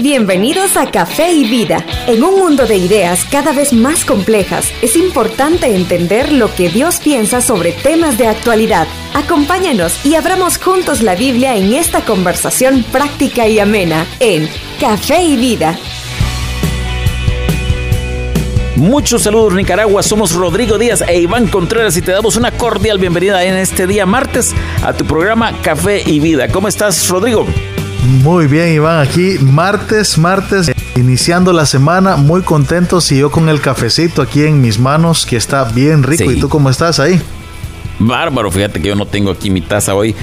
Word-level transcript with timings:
Bienvenidos 0.00 0.76
a 0.76 0.90
Café 0.90 1.32
y 1.32 1.48
Vida. 1.48 1.84
En 2.08 2.24
un 2.24 2.36
mundo 2.36 2.66
de 2.66 2.76
ideas 2.76 3.24
cada 3.30 3.52
vez 3.52 3.72
más 3.72 4.04
complejas, 4.04 4.66
es 4.82 4.96
importante 4.96 5.72
entender 5.72 6.32
lo 6.32 6.52
que 6.52 6.68
Dios 6.68 6.98
piensa 6.98 7.40
sobre 7.40 7.70
temas 7.70 8.18
de 8.18 8.26
actualidad. 8.26 8.88
Acompáñanos 9.14 10.04
y 10.04 10.16
abramos 10.16 10.58
juntos 10.58 11.00
la 11.00 11.14
Biblia 11.14 11.56
en 11.56 11.72
esta 11.72 12.04
conversación 12.04 12.82
práctica 12.90 13.46
y 13.46 13.60
amena 13.60 14.04
en 14.18 14.48
Café 14.80 15.22
y 15.22 15.36
Vida. 15.36 15.78
Muchos 18.74 19.22
saludos 19.22 19.54
Nicaragua, 19.54 20.02
somos 20.02 20.32
Rodrigo 20.32 20.76
Díaz 20.76 21.04
e 21.06 21.20
Iván 21.20 21.46
Contreras 21.46 21.96
y 21.96 22.02
te 22.02 22.10
damos 22.10 22.34
una 22.34 22.50
cordial 22.50 22.98
bienvenida 22.98 23.44
en 23.44 23.54
este 23.54 23.86
día 23.86 24.06
martes 24.06 24.52
a 24.82 24.92
tu 24.92 25.04
programa 25.04 25.52
Café 25.62 26.02
y 26.04 26.18
Vida. 26.18 26.48
¿Cómo 26.48 26.66
estás 26.66 27.08
Rodrigo? 27.08 27.46
Muy 28.04 28.46
bien, 28.46 28.74
Iván, 28.74 29.00
aquí 29.00 29.38
martes, 29.40 30.18
martes, 30.18 30.70
iniciando 30.94 31.52
la 31.54 31.64
semana, 31.64 32.16
muy 32.16 32.42
contentos 32.42 33.10
y 33.10 33.18
yo 33.18 33.30
con 33.30 33.48
el 33.48 33.62
cafecito 33.62 34.20
aquí 34.20 34.44
en 34.44 34.60
mis 34.60 34.78
manos, 34.78 35.24
que 35.24 35.36
está 35.36 35.64
bien 35.64 36.02
rico. 36.02 36.30
¿Y 36.30 36.38
tú 36.38 36.50
cómo 36.50 36.68
estás 36.68 37.00
ahí? 37.00 37.20
Bárbaro, 37.98 38.50
fíjate 38.50 38.80
que 38.80 38.88
yo 38.88 38.94
no 38.94 39.06
tengo 39.06 39.30
aquí 39.30 39.50
mi 39.50 39.60
taza 39.60 39.94
hoy, 39.94 40.14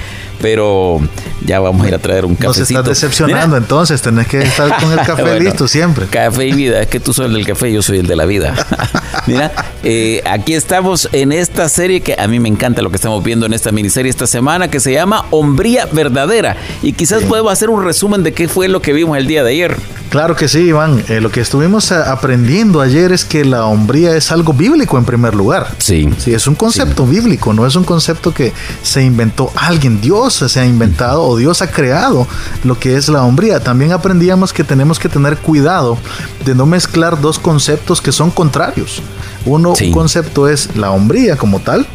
pero 0.42 1.00
ya 1.46 1.60
vamos 1.60 1.86
a 1.86 1.90
ir 1.90 1.96
a 1.96 2.00
traer 2.00 2.26
un 2.26 2.36
cafecito. 2.36 2.60
Nos 2.60 2.70
estás 2.70 2.86
decepcionando, 2.86 3.58
entonces 3.58 4.02
tenés 4.02 4.28
que 4.28 4.42
estar 4.42 4.80
con 4.82 4.92
el 4.92 5.00
café 5.06 5.40
listo 5.40 5.68
siempre. 5.68 6.08
Café 6.08 6.48
y 6.48 6.54
vida, 6.54 6.82
es 6.82 6.88
que 6.88 7.00
tú 7.00 7.14
soy 7.14 7.28
el 7.28 7.34
del 7.34 7.46
café, 7.46 7.72
yo 7.72 7.82
soy 7.82 8.00
el 8.00 8.08
de 8.08 8.16
la 8.16 8.26
vida. 8.26 8.54
Mira, 9.28 9.52
eh, 9.84 10.22
aquí 10.26 10.54
estamos 10.54 11.10
en 11.12 11.32
esta 11.32 11.70
serie 11.70 12.02
que 12.02 12.16
a 12.20 12.28
mí 12.28 12.40
me 12.40 12.50
encanta 12.50 12.82
lo 12.82 12.90
que 12.90 12.98
estamos 12.98 13.24
viendo 13.24 13.46
en 13.46 13.54
esta 13.54 13.72
miniserie 13.72 14.10
esta 14.10 14.28
semana, 14.28 14.70
que 14.70 14.80
se 14.80 14.92
llama 14.92 15.26
Hombría 15.30 15.88
Verdadera. 15.92 16.58
Y 16.82 16.94
quizás 16.94 17.24
podemos 17.24 17.54
hacer 17.54 17.70
un 17.70 17.84
resumen 17.84 18.24
de 18.24 18.34
qué 18.34 18.48
fue 18.48 18.68
lo 18.68 18.82
que 18.82 18.94
vimos 18.94 19.18
el 19.18 19.28
día 19.28 19.44
de 19.44 19.52
ayer. 19.52 19.78
Claro 20.12 20.36
que 20.36 20.50
sí, 20.50 20.60
Iván. 20.60 21.02
Eh, 21.08 21.22
lo 21.22 21.32
que 21.32 21.40
estuvimos 21.40 21.90
eh, 21.90 21.96
aprendiendo 21.96 22.82
ayer 22.82 23.14
es 23.14 23.24
que 23.24 23.46
la 23.46 23.66
hombría 23.66 24.14
es 24.18 24.30
algo 24.34 24.52
bíblico 24.52 24.98
en 24.98 25.06
primer 25.06 25.34
lugar. 25.34 25.74
Sí. 25.78 26.10
Sí, 26.18 26.34
es 26.34 26.48
un 26.48 26.56
concepto 26.56 27.08
bíblico, 27.08 27.54
no 27.54 27.66
es 27.66 27.78
un 27.78 27.86
concepto 27.86 28.34
que 28.34 28.52
se 28.84 29.02
inventó 29.04 29.54
alguien. 29.56 30.02
Dios 30.02 30.34
se 30.34 30.60
ha 30.60 30.66
inventado 30.66 31.24
o 31.24 31.38
Dios 31.38 31.62
ha 31.62 31.72
creado 31.72 32.28
lo 32.66 32.78
que 32.78 32.98
es 32.98 33.08
la 33.08 33.24
hombría. 33.24 33.62
También 33.62 33.94
aprendíamos 33.94 34.52
que 34.52 34.66
tenemos 34.66 35.00
que 35.00 35.08
tener 35.08 35.38
cuidado 35.38 35.98
de 36.44 36.56
no 36.56 36.66
mezclar 36.66 37.22
dos 37.22 37.40
conceptos 37.40 38.02
que 38.02 38.12
son 38.12 38.32
contrarios. 38.32 39.02
Uno, 39.46 39.74
un 39.82 39.92
concepto 39.94 40.50
es 40.50 40.76
la 40.76 40.92
hombría 40.92 41.38
como 41.38 41.62
tal, 41.62 41.88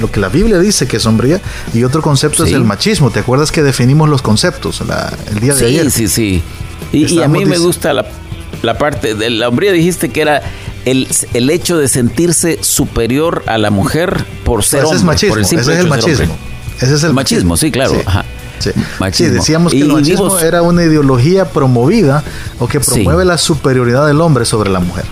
lo 0.00 0.08
que 0.08 0.20
la 0.20 0.28
Biblia 0.28 0.60
dice 0.60 0.86
que 0.86 0.98
es 0.98 1.06
hombría, 1.06 1.40
y 1.74 1.82
otro 1.82 2.00
concepto 2.00 2.44
es 2.44 2.52
el 2.52 2.62
machismo. 2.62 3.10
¿Te 3.10 3.18
acuerdas 3.18 3.50
que 3.50 3.64
definimos 3.64 4.08
los 4.08 4.22
conceptos 4.22 4.82
el 5.32 5.40
día 5.40 5.52
de 5.52 5.66
ayer? 5.66 5.90
Sí, 5.90 6.06
sí, 6.06 6.08
sí. 6.08 6.42
Y, 6.92 7.20
a 7.20 7.28
mí 7.28 7.44
me 7.44 7.58
gusta 7.58 7.92
la, 7.92 8.06
la, 8.62 8.78
parte 8.78 9.14
de 9.14 9.30
la 9.30 9.48
hombría, 9.48 9.72
dijiste 9.72 10.08
que 10.08 10.22
era 10.22 10.42
el, 10.84 11.08
el, 11.34 11.50
hecho 11.50 11.78
de 11.78 11.88
sentirse 11.88 12.58
superior 12.62 13.42
a 13.46 13.58
la 13.58 13.70
mujer 13.70 14.24
por 14.44 14.64
ser 14.64 14.80
ese 14.80 14.86
hombre. 14.86 14.98
Es 14.98 15.04
machismo, 15.04 15.28
por 15.30 15.38
el 15.38 15.44
ese 15.44 15.56
es 15.56 15.68
el 15.68 15.86
machismo. 15.88 16.36
Ese 16.80 16.94
es 16.94 17.02
el 17.02 17.12
machismo, 17.12 17.56
sí, 17.56 17.70
claro. 17.70 17.94
Sí. 18.58 18.70
Sí. 19.12 19.24
decíamos 19.26 19.72
que 19.72 19.80
el 19.80 19.88
machismo 19.88 20.38
era 20.38 20.62
una 20.62 20.82
ideología 20.84 21.50
promovida 21.50 22.24
o 22.58 22.66
que 22.66 22.80
promueve 22.80 23.24
la 23.24 23.38
superioridad 23.38 24.06
del 24.06 24.20
hombre 24.20 24.44
sobre 24.44 24.70
la 24.70 24.80
mujer. 24.80 25.04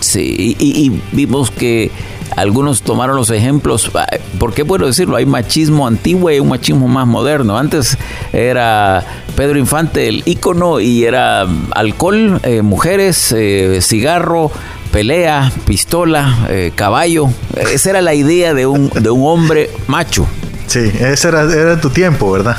Sí, 0.00 0.56
y, 0.58 1.00
vimos 1.12 1.50
que 1.50 1.90
algunos 2.36 2.82
tomaron 2.82 3.16
los 3.16 3.30
ejemplos, 3.30 3.90
ah, 3.94 4.06
¿por 4.38 4.52
qué 4.54 4.64
puedo 4.64 4.86
decirlo? 4.86 5.16
Hay 5.16 5.26
machismo 5.26 5.86
antiguo 5.86 6.30
y 6.30 6.40
un 6.40 6.48
machismo 6.48 6.88
más 6.88 7.06
moderno. 7.06 7.56
Antes 7.56 7.96
era 8.32 9.04
Pedro 9.36 9.58
Infante 9.58 10.08
el 10.08 10.22
ícono 10.26 10.80
y 10.80 11.04
era 11.04 11.46
alcohol, 11.72 12.40
eh, 12.42 12.62
mujeres, 12.62 13.32
eh, 13.36 13.78
cigarro, 13.80 14.50
pelea, 14.90 15.50
pistola, 15.66 16.46
eh, 16.48 16.72
caballo. 16.74 17.28
Esa 17.72 17.90
era 17.90 18.02
la 18.02 18.14
idea 18.14 18.54
de 18.54 18.66
un, 18.66 18.90
de 18.90 19.10
un 19.10 19.26
hombre 19.26 19.70
macho. 19.86 20.26
Sí, 20.66 20.90
ese 21.00 21.28
era, 21.28 21.42
era 21.42 21.80
tu 21.80 21.90
tiempo, 21.90 22.30
¿verdad? 22.32 22.56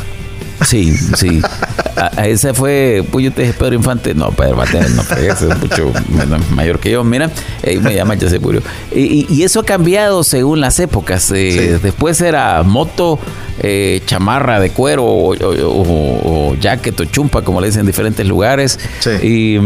Sí, 0.61 0.93
sí. 0.93 1.41
A, 1.95 2.27
ese 2.27 2.53
fue, 2.53 3.03
pues 3.11 3.25
yo 3.25 3.31
te 3.31 3.43
dije 3.43 3.53
Pedro 3.53 3.75
Infante, 3.75 4.13
no, 4.13 4.29
Pedro 4.31 4.61
Infante, 4.61 4.89
no, 4.89 5.01
ese 5.17 5.49
es 5.49 5.59
mucho 5.59 5.91
mayor 6.51 6.79
que 6.79 6.91
yo, 6.91 7.03
mira, 7.03 7.29
eh, 7.63 7.79
me 7.79 7.95
llama 7.95 8.15
ya 8.15 8.29
se 8.29 8.39
murió. 8.39 8.61
Y, 8.93 9.25
y, 9.29 9.43
eso 9.43 9.61
ha 9.61 9.65
cambiado 9.65 10.23
según 10.23 10.59
las 10.61 10.79
épocas. 10.79 11.31
Eh, 11.33 11.79
después 11.81 12.19
era 12.21 12.63
moto, 12.63 13.19
eh, 13.59 14.01
chamarra 14.05 14.59
de 14.59 14.71
cuero 14.71 15.05
o, 15.05 15.35
o, 15.35 16.55
jacket 16.55 16.99
o 16.99 17.05
chumpa, 17.05 17.41
como 17.41 17.61
le 17.61 17.67
dicen 17.67 17.81
en 17.81 17.87
diferentes 17.87 18.25
lugares. 18.27 18.79
Y, 19.21 19.57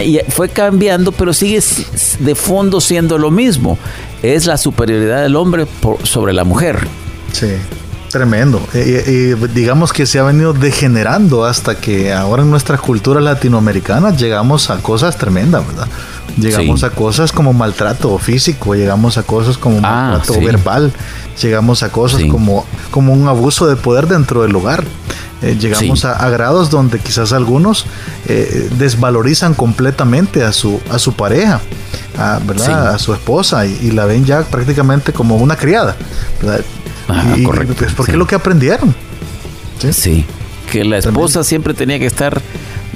y 0.00 0.20
fue 0.28 0.48
cambiando, 0.48 1.12
pero 1.12 1.32
sigue 1.32 1.60
de 2.20 2.34
fondo 2.34 2.80
siendo 2.80 3.18
lo 3.18 3.30
mismo. 3.30 3.78
Es 4.22 4.46
la 4.46 4.56
superioridad 4.56 5.22
del 5.22 5.34
hombre 5.34 5.66
por, 5.66 6.06
sobre 6.06 6.32
la 6.32 6.44
mujer. 6.44 6.78
Sí. 7.32 7.48
Tremendo. 8.12 8.60
Y, 8.74 9.32
digamos 9.54 9.90
que 9.90 10.04
se 10.04 10.18
ha 10.18 10.22
venido 10.22 10.52
degenerando 10.52 11.46
hasta 11.46 11.76
que 11.76 12.12
ahora 12.12 12.42
en 12.42 12.50
nuestra 12.50 12.76
cultura 12.76 13.22
latinoamericana 13.22 14.14
llegamos 14.14 14.68
a 14.68 14.76
cosas 14.82 15.16
tremendas, 15.16 15.66
¿verdad? 15.66 15.88
Llegamos 16.36 16.84
a 16.84 16.90
cosas 16.90 17.32
como 17.32 17.54
maltrato 17.54 18.18
físico, 18.18 18.74
llegamos 18.74 19.16
a 19.16 19.22
cosas 19.22 19.56
como 19.56 19.78
ah, 19.78 19.80
maltrato 19.80 20.38
verbal, 20.42 20.92
llegamos 21.40 21.82
a 21.82 21.88
cosas 21.88 22.22
como, 22.30 22.66
como 22.90 23.14
un 23.14 23.28
abuso 23.28 23.66
de 23.66 23.76
poder 23.76 24.06
dentro 24.06 24.42
del 24.42 24.54
hogar. 24.56 24.84
Eh, 25.40 25.56
llegamos 25.58 26.04
a, 26.04 26.28
grados 26.28 26.68
donde 26.68 26.98
quizás 26.98 27.32
algunos 27.32 27.86
eh, 28.28 28.68
desvalorizan 28.76 29.54
completamente 29.54 30.44
a 30.44 30.52
su, 30.52 30.82
a 30.90 30.98
su 30.98 31.14
pareja, 31.14 31.62
a, 32.18 32.40
¿verdad? 32.46 32.94
a 32.94 32.98
su 32.98 33.14
esposa 33.14 33.64
y, 33.64 33.72
y, 33.82 33.90
la 33.90 34.04
ven 34.04 34.26
ya 34.26 34.42
prácticamente 34.42 35.14
como 35.14 35.36
una 35.36 35.56
criada. 35.56 35.96
¿verdad? 36.42 36.62
Y, 37.36 37.42
correcto. 37.44 37.74
Pues, 37.78 37.92
porque 37.92 38.12
es 38.12 38.18
lo 38.18 38.26
que 38.26 38.34
aprendieron. 38.34 38.94
Sí. 39.90 40.24
que 40.70 40.84
la 40.84 40.98
esposa 40.98 41.42
siempre 41.42 41.74
tenía 41.74 41.98
que 41.98 42.06
estar 42.06 42.40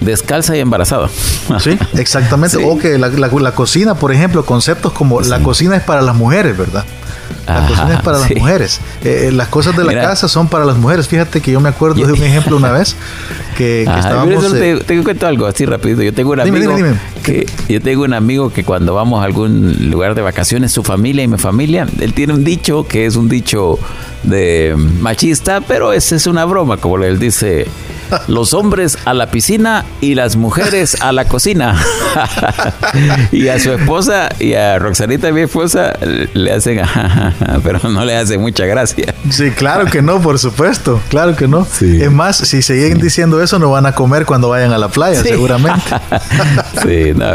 descalza 0.00 0.56
y 0.56 0.60
embarazada. 0.60 1.09
Sí, 1.60 1.78
exactamente. 1.94 2.56
O 2.65 2.77
que 2.77 2.99
la, 2.99 3.09
la, 3.09 3.53
cocina, 3.54 3.94
por 3.94 4.12
ejemplo, 4.12 4.44
conceptos 4.44 4.93
como 4.93 5.21
la 5.21 5.41
cocina 5.41 5.77
es 5.77 5.82
para 5.82 6.03
las 6.03 6.16
mujeres, 6.16 6.59
¿verdad? 6.59 6.84
La 7.47 7.67
cocina 7.67 7.95
es 7.95 8.01
para 8.01 8.19
las 8.19 8.31
mujeres. 8.35 8.81
Eh, 9.05 9.27
eh, 9.29 9.33
las 9.33 9.49
cosas 9.49 9.77
de 9.77 9.85
la 9.85 9.95
casa 9.95 10.29
son 10.29 10.49
para 10.49 10.65
las 10.65 10.77
mujeres. 10.77 11.07
Fíjate 11.09 11.41
que 11.41 11.53
yo 11.53 11.61
me 11.61 11.69
acuerdo 11.69 12.05
de 12.05 12.13
un 12.13 12.23
ejemplo 12.23 12.57
una 12.57 12.73
vez 12.73 12.97
que, 13.57 13.83
estábamos. 13.83 14.53
te, 14.53 14.77
te, 14.79 15.03
cuento 15.03 15.27
algo 15.27 15.47
así 15.47 15.65
rapidito. 15.65 16.03
Yo 16.03 16.13
tengo 16.13 16.33
un 16.33 16.41
amigo 16.41 16.77
que 17.23 17.47
yo 17.69 17.81
tengo 17.81 18.05
un 18.05 18.15
amigo 18.15 18.53
que 18.53 18.65
cuando 18.65 18.95
vamos 18.95 19.23
a 19.23 19.25
algún 19.25 19.91
lugar 19.91 20.15
de 20.15 20.23
vacaciones, 20.23 20.73
su 20.73 20.83
familia 20.83 21.23
y 21.23 21.29
mi 21.29 21.39
familia, 21.39 21.87
él 22.01 22.13
tiene 22.15 22.35
un 22.35 22.45
dicho 22.45 22.87
que 22.87 23.07
es 23.07 23.17
un 23.17 23.29
dicho 23.29 23.79
de 24.23 24.75
machista, 24.77 25.61
pero 25.61 25.93
esa 25.93 26.17
es 26.17 26.27
una 26.27 26.45
broma, 26.45 26.77
como 26.77 26.99
él 26.99 27.19
dice 27.19 27.67
los 28.28 28.55
hombres 28.55 28.99
a 29.05 29.15
la 29.15 29.31
piscina 29.31 29.84
y 30.00 30.15
las 30.15 30.37
mujeres 30.37 31.00
a 31.00 31.12
la 31.12 31.27
cocina. 31.27 31.81
y 33.33 33.49
a 33.49 33.59
su 33.59 33.72
esposa 33.72 34.28
y 34.39 34.55
a 34.55 34.78
Roxanita, 34.78 35.33
mi 35.33 35.43
esposa, 35.43 35.94
le 36.34 36.53
hacen, 36.53 36.81
pero 37.62 37.89
no 37.89 38.05
le 38.05 38.16
hace 38.16 38.39
mucha 38.39 38.66
gracia. 38.66 39.15
Sí, 39.31 39.50
claro 39.50 39.87
que 39.87 40.03
no, 40.03 40.21
por 40.21 40.39
supuesto, 40.39 41.00
claro 41.09 41.37
que 41.37 41.49
no. 41.49 41.66
Es 41.81 42.11
más, 42.11 42.37
si 42.37 42.62
siguen 42.62 42.99
diciendo 42.99 43.43
eso, 43.43 43.59
no 43.59 43.71
van 43.71 43.87
a 43.87 43.93
comer 43.93 44.27
cuando 44.27 44.49
vayan 44.49 44.72
a 44.72 44.78
la 44.78 44.89
playa, 44.89 45.22
seguramente. 45.22 45.83
sí, 46.83 47.12
no, 47.15 47.27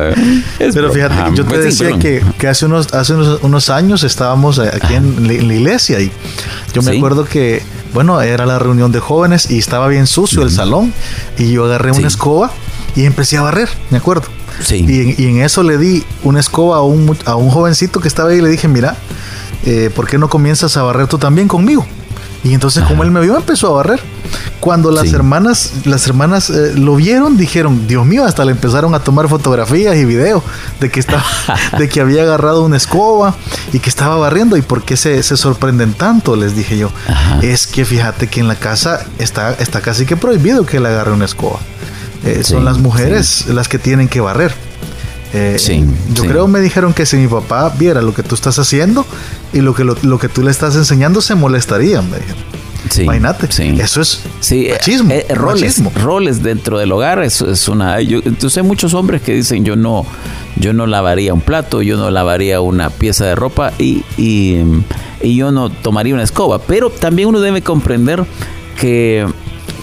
pero 0.74 0.92
fíjate, 0.92 1.16
yo 1.36 1.44
te 1.44 1.50
pues 1.50 1.64
decía 1.64 1.98
que, 2.00 2.24
que, 2.38 2.48
hace, 2.48 2.66
unos, 2.66 2.94
hace 2.94 3.14
unos, 3.14 3.70
años 3.70 4.04
estábamos 4.04 4.60
aquí 4.60 4.96
en 4.96 5.28
la 5.28 5.54
iglesia 5.54 6.00
y 6.00 6.12
yo 6.74 6.82
me 6.82 6.98
acuerdo 6.98 7.26
que 7.26 7.62
bueno, 7.94 8.22
era 8.22 8.46
la 8.46 8.60
reunión 8.60 8.92
de 8.92 9.00
jóvenes 9.00 9.50
y 9.52 9.58
estaba 9.58 9.88
bien 9.88 10.08
sucio 10.08 10.44
el 10.44 10.52
salón 10.52 10.94
y 11.38 11.52
yo 11.52 11.66
agarré 11.66 11.92
una 11.92 12.08
escoba 12.08 12.52
y 12.96 13.06
empecé 13.06 13.38
a 13.38 13.42
barrer, 13.42 13.70
me 13.90 13.98
acuerdo. 13.98 14.24
Sí. 14.62 14.86
Y, 14.88 15.26
en 15.26 15.42
eso 15.42 15.64
le 15.64 15.78
di 15.78 16.04
una 16.24 16.40
escoba 16.40 16.78
a 16.78 16.82
un, 16.82 17.18
a 17.26 17.36
un 17.36 17.50
jovencito 17.50 18.00
que 18.00 18.08
estaba 18.08 18.30
ahí 18.30 18.38
y 18.38 18.42
le 18.42 18.50
dije, 18.50 18.68
mira, 18.68 18.96
eh, 19.66 19.90
¿por 19.96 20.08
qué 20.08 20.18
no 20.18 20.30
comienzas 20.30 20.78
a 20.78 20.84
barrer 20.84 21.08
tú 21.08 21.18
también 21.18 21.48
conmigo? 21.48 21.86
Y 22.44 22.54
entonces 22.54 22.84
como 22.84 23.04
él 23.04 23.12
me 23.12 23.22
vio, 23.22 23.38
empezó 23.38 23.68
a 23.68 23.72
barrer. 23.72 24.00
Cuando 24.60 24.92
las 24.92 25.12
hermanas, 25.14 25.74
las 25.86 26.08
hermanas 26.08 26.50
eh, 26.50 26.74
lo 26.76 26.96
vieron, 26.96 27.36
dijeron, 27.38 27.88
Dios 27.88 28.06
mío, 28.06 28.26
hasta 28.26 28.46
le 28.46 28.52
empezaron 28.52 28.94
a 28.94 29.00
tomar 29.00 29.28
fotografías 29.28 29.96
y 29.96 30.06
videos 30.06 30.44
de 30.80 30.90
que 30.90 31.00
estaba, 31.00 31.24
de 31.78 31.90
que 31.90 32.00
había 32.00 32.24
agarrado 32.24 32.64
una 32.64 32.78
escoba 32.78 33.36
y 33.74 33.80
que 33.80 33.90
estaba 33.90 34.18
barriendo. 34.18 34.58
¿Y 34.58 34.62
por 34.62 34.84
qué 34.84 34.98
se, 34.98 35.22
sorprenden 35.24 35.94
tanto? 35.94 36.36
Les 36.36 36.56
dije 36.56 36.78
yo. 36.78 36.92
Es 37.42 37.68
que 37.68 37.86
fíjate 37.86 38.28
que 38.28 38.40
en 38.40 38.48
la 38.48 38.56
casa 38.56 39.06
está, 39.18 39.54
está 39.54 39.82
casi 39.82 40.06
que 40.06 40.16
prohibido 40.16 40.66
que 40.66 40.80
le 40.80 40.90
agarre 40.90 41.12
una 41.12 41.26
escoba. 41.26 41.60
Eh, 42.24 42.44
son 42.44 42.66
las 42.66 42.78
mujeres 42.78 43.48
las 43.48 43.68
que 43.68 43.80
tienen 43.80 44.08
que 44.08 44.22
barrer. 44.22 44.54
Eh, 45.34 45.58
yo 46.14 46.24
creo 46.24 46.48
me 46.48 46.60
dijeron 46.60 46.94
que 46.94 47.06
si 47.06 47.18
mi 47.18 47.28
papá 47.28 47.74
viera 47.78 48.02
lo 48.02 48.14
que 48.14 48.24
tú 48.24 48.36
estás 48.36 48.60
haciendo 48.60 49.06
y 49.54 49.62
lo 49.62 49.74
que, 49.74 49.84
lo, 49.84 50.20
que 50.20 50.28
tú 50.28 50.44
le 50.44 50.52
estás 50.52 50.76
enseñando, 50.76 51.22
se 51.22 51.36
molestaría, 51.36 52.02
me 52.02 52.18
dijeron. 52.18 52.44
Imagínate. 53.00 53.48
Eso 53.82 54.02
es 54.02 54.24
machismo. 54.70 55.14
Eh, 55.14 55.26
roles, 55.30 55.82
roles 55.96 56.44
dentro 56.44 56.80
del 56.80 56.92
hogar 56.92 57.24
es, 57.24 57.42
es 57.42 57.70
una. 57.70 58.00
entonces 58.00 58.58
hay 58.58 58.64
muchos 58.64 58.94
hombres 58.94 59.22
que 59.22 59.34
dicen 59.34 59.64
yo 59.64 59.76
no, 59.76 60.06
yo 60.58 60.74
no 60.74 60.88
lavaría 60.88 61.34
un 61.34 61.42
plato, 61.42 61.82
yo 61.82 61.96
no 61.96 62.10
lavaría 62.10 62.60
una 62.60 62.90
pieza 62.90 63.26
de 63.26 63.36
ropa 63.36 63.72
y, 63.78 64.04
y, 64.18 64.58
y 65.22 65.36
yo 65.36 65.52
no 65.52 65.70
tomaría 65.70 66.14
una 66.14 66.24
escoba. 66.24 66.60
Pero 66.60 66.90
también 66.90 67.30
uno 67.30 67.40
debe 67.40 67.62
comprender 67.62 68.26
que 68.78 69.28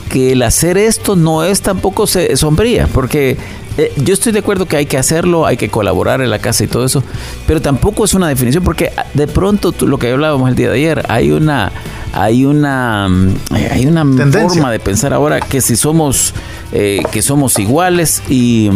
que 0.09 0.33
el 0.33 0.43
hacer 0.43 0.79
esto 0.79 1.17
no 1.17 1.45
es 1.45 1.61
tampoco 1.61 2.07
sombría, 2.07 2.87
porque 2.89 3.37
eh, 3.79 3.93
yo 3.97 4.13
estoy 4.13 4.33
de 4.33 4.41
acuerdo 4.41 4.67
que 4.67 4.77
hay 4.77 4.87
que 4.87 4.99
hacerlo, 4.99 5.47
hay 5.47 5.57
que 5.57 5.69
colaborar 5.69 6.21
en 6.21 6.31
la 6.31 6.41
casa 6.41 6.65
y 6.65 6.67
todo 6.67 6.85
eso, 6.85 7.05
pero 7.47 7.63
tampoco 7.63 8.05
es 8.05 8.13
una 8.13 8.27
definición 8.27 8.65
porque 8.65 8.93
ah, 8.97 9.07
de 9.15 9.29
pronto 9.29 9.73
lo 9.87 9.99
que 9.99 10.11
hablábamos 10.11 10.49
el 10.49 10.57
día 10.57 10.69
de 10.69 10.75
ayer, 10.75 11.07
hay 11.09 11.31
una 11.31 11.71
hay 12.13 12.45
una 12.45 13.09
mm, 13.09 13.37
hay 13.71 13.87
una 13.87 14.05
forma 14.33 14.73
de 14.73 14.81
pensar 14.81 15.15
ahora 15.15 15.41
que 15.41 15.61
si 15.61 15.77
somos 15.77 16.35
eh, 16.73 17.03
que 17.13 17.23
somos 17.23 17.57
iguales 17.61 18.21
y, 18.29 18.69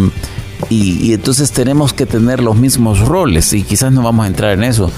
y, 0.70 1.12
entonces 1.12 1.50
tenemos 1.50 1.92
que 1.92 2.06
tener 2.06 2.40
los 2.40 2.54
mismos 2.54 3.00
roles 3.00 3.52
y 3.54 3.64
quizás 3.64 3.90
no 3.90 4.02
vamos 4.02 4.24
a 4.24 4.28
entrar 4.28 4.52
en 4.52 4.62
eso, 4.62 4.88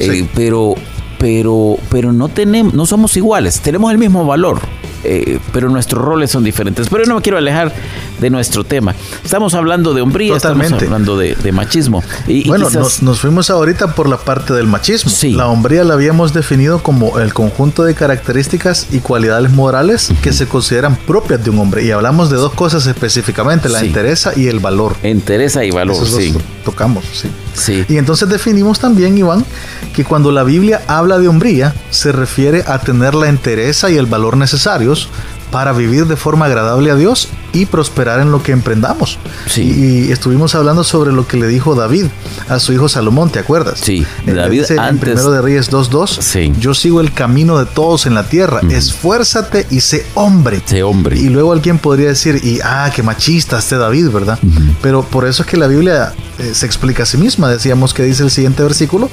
eh, 0.00 0.26
pero 0.34 0.74
pero 1.18 1.76
pero 1.88 2.12
no 2.12 2.28
tenemos 2.28 2.74
no 2.74 2.84
somos 2.84 3.16
iguales, 3.16 3.60
tenemos 3.60 3.92
el 3.92 3.98
mismo 3.98 4.24
valor. 4.26 4.60
Eh, 5.04 5.40
pero 5.52 5.68
nuestros 5.68 6.04
roles 6.04 6.30
son 6.30 6.44
diferentes. 6.44 6.88
Pero 6.88 7.04
no 7.06 7.16
me 7.16 7.22
quiero 7.22 7.38
alejar 7.38 7.72
de 8.20 8.30
nuestro 8.30 8.64
tema. 8.64 8.94
Estamos 9.24 9.54
hablando 9.54 9.94
de 9.94 10.02
hombría, 10.02 10.36
estamos 10.36 10.72
hablando 10.72 11.16
de, 11.16 11.52
machismo. 11.52 12.02
Y, 12.26 12.48
bueno, 12.48 12.68
nos, 12.70 13.20
fuimos 13.20 13.50
ahorita 13.50 13.94
por 13.94 14.08
la 14.08 14.16
parte 14.16 14.52
del 14.54 14.66
machismo. 14.66 15.12
La 15.36 15.48
hombría 15.48 15.84
la 15.84 15.94
habíamos 15.94 16.32
definido 16.32 16.82
como 16.82 17.18
el 17.18 17.34
conjunto 17.34 17.84
de 17.84 17.94
características 17.94 18.88
y 18.90 19.00
cualidades 19.00 19.50
morales 19.50 20.12
que 20.22 20.32
se 20.32 20.46
consideran 20.46 20.96
propias 20.96 21.42
de 21.44 21.50
un 21.50 21.58
hombre. 21.58 21.84
Y 21.84 21.90
hablamos 21.90 22.30
de 22.30 22.36
dos 22.36 22.52
cosas 22.54 22.86
específicamente, 22.86 23.68
la 23.68 23.84
interés 23.84 24.28
y 24.36 24.48
el 24.48 24.60
valor. 24.60 24.96
Interés 25.02 25.56
y 25.56 25.70
valor, 25.70 26.06
sí. 26.06 26.34
Tocamos, 26.64 27.04
sí. 27.12 27.28
sí. 27.54 27.84
Y 27.88 27.96
entonces 27.96 28.28
definimos 28.28 28.78
también, 28.78 29.18
Iván, 29.18 29.44
que 29.94 30.04
cuando 30.04 30.30
la 30.30 30.44
Biblia 30.44 30.82
habla 30.86 31.18
de 31.18 31.28
hombría, 31.28 31.74
se 31.90 32.12
refiere 32.12 32.64
a 32.66 32.78
tener 32.78 33.14
la 33.14 33.28
interés 33.28 33.84
y 33.88 33.96
el 33.96 34.06
valor 34.06 34.36
necesarios 34.36 35.08
para 35.52 35.72
vivir 35.72 36.06
de 36.06 36.16
forma 36.16 36.46
agradable 36.46 36.90
a 36.90 36.96
Dios 36.96 37.28
y 37.52 37.66
prosperar 37.66 38.20
en 38.20 38.32
lo 38.32 38.42
que 38.42 38.52
emprendamos. 38.52 39.18
Sí. 39.46 39.62
Y 39.62 40.10
estuvimos 40.10 40.54
hablando 40.54 40.82
sobre 40.82 41.12
lo 41.12 41.26
que 41.28 41.36
le 41.36 41.46
dijo 41.46 41.74
David 41.74 42.06
a 42.48 42.58
su 42.58 42.72
hijo 42.72 42.88
Salomón, 42.88 43.30
¿te 43.30 43.38
acuerdas? 43.38 43.78
Sí, 43.78 44.06
eh, 44.26 44.32
David 44.32 44.60
dice 44.60 44.76
en 44.76 44.98
primero 44.98 45.30
de 45.30 45.42
Reyes 45.42 45.70
2.2, 45.70 46.22
sí. 46.22 46.52
yo 46.58 46.72
sigo 46.72 47.02
el 47.02 47.12
camino 47.12 47.58
de 47.58 47.66
todos 47.66 48.06
en 48.06 48.14
la 48.14 48.24
tierra, 48.24 48.60
esfuérzate 48.70 49.66
y 49.70 49.82
sé 49.82 50.06
hombre. 50.14 50.62
Sé 50.64 50.82
hombre. 50.82 51.18
Y 51.18 51.28
luego 51.28 51.52
alguien 51.52 51.78
podría 51.78 52.08
decir, 52.08 52.40
y 52.42 52.60
ah, 52.64 52.90
qué 52.94 53.02
machista 53.02 53.58
este 53.58 53.76
David, 53.76 54.08
¿verdad? 54.08 54.38
Pero 54.80 55.02
por 55.02 55.26
eso 55.26 55.42
es 55.42 55.48
que 55.48 55.58
la 55.58 55.66
Biblia 55.66 56.14
eh, 56.38 56.52
se 56.54 56.64
explica 56.64 57.02
a 57.02 57.06
sí 57.06 57.18
misma, 57.18 57.50
decíamos 57.50 57.92
que 57.92 58.02
dice 58.04 58.22
el 58.22 58.30
siguiente 58.30 58.62
versículo, 58.62 59.10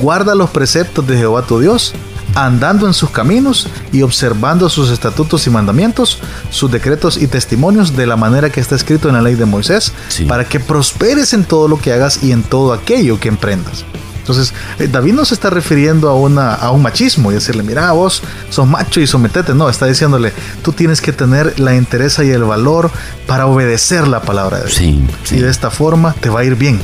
guarda 0.00 0.34
los 0.34 0.48
preceptos 0.48 1.06
de 1.06 1.18
Jehová 1.18 1.42
tu 1.42 1.60
Dios 1.60 1.92
andando 2.34 2.86
en 2.86 2.94
sus 2.94 3.10
caminos 3.10 3.68
y 3.92 4.02
observando 4.02 4.68
sus 4.68 4.90
estatutos 4.90 5.46
y 5.46 5.50
mandamientos, 5.50 6.18
sus 6.50 6.70
decretos 6.70 7.16
y 7.16 7.26
testimonios 7.26 7.96
de 7.96 8.06
la 8.06 8.16
manera 8.16 8.50
que 8.50 8.60
está 8.60 8.74
escrito 8.74 9.08
en 9.08 9.14
la 9.14 9.22
ley 9.22 9.34
de 9.34 9.44
Moisés, 9.44 9.92
para 10.28 10.44
que 10.44 10.60
prosperes 10.60 11.32
en 11.32 11.44
todo 11.44 11.68
lo 11.68 11.78
que 11.78 11.92
hagas 11.92 12.22
y 12.22 12.32
en 12.32 12.42
todo 12.42 12.72
aquello 12.72 13.20
que 13.20 13.28
emprendas. 13.28 13.84
Entonces, 14.22 14.54
eh, 14.78 14.88
David 14.90 15.14
no 15.14 15.24
se 15.24 15.34
está 15.34 15.50
refiriendo 15.50 16.08
a, 16.08 16.14
una, 16.14 16.54
a 16.54 16.70
un 16.70 16.80
machismo 16.80 17.32
y 17.32 17.34
decirle, 17.34 17.64
mira, 17.64 17.90
vos 17.90 18.22
sos 18.50 18.68
macho 18.68 19.00
y 19.00 19.06
sometete. 19.08 19.52
No, 19.52 19.68
está 19.68 19.86
diciéndole, 19.86 20.32
tú 20.62 20.72
tienes 20.72 21.00
que 21.00 21.12
tener 21.12 21.58
la 21.58 21.74
interés 21.74 22.20
y 22.20 22.30
el 22.30 22.44
valor 22.44 22.90
para 23.26 23.46
obedecer 23.46 24.06
la 24.06 24.22
palabra 24.22 24.58
de 24.58 24.66
Dios. 24.66 24.80
Y 25.32 25.36
de 25.38 25.50
esta 25.50 25.72
forma 25.72 26.14
te 26.20 26.28
va 26.28 26.40
a 26.40 26.44
ir 26.44 26.54
bien. 26.54 26.80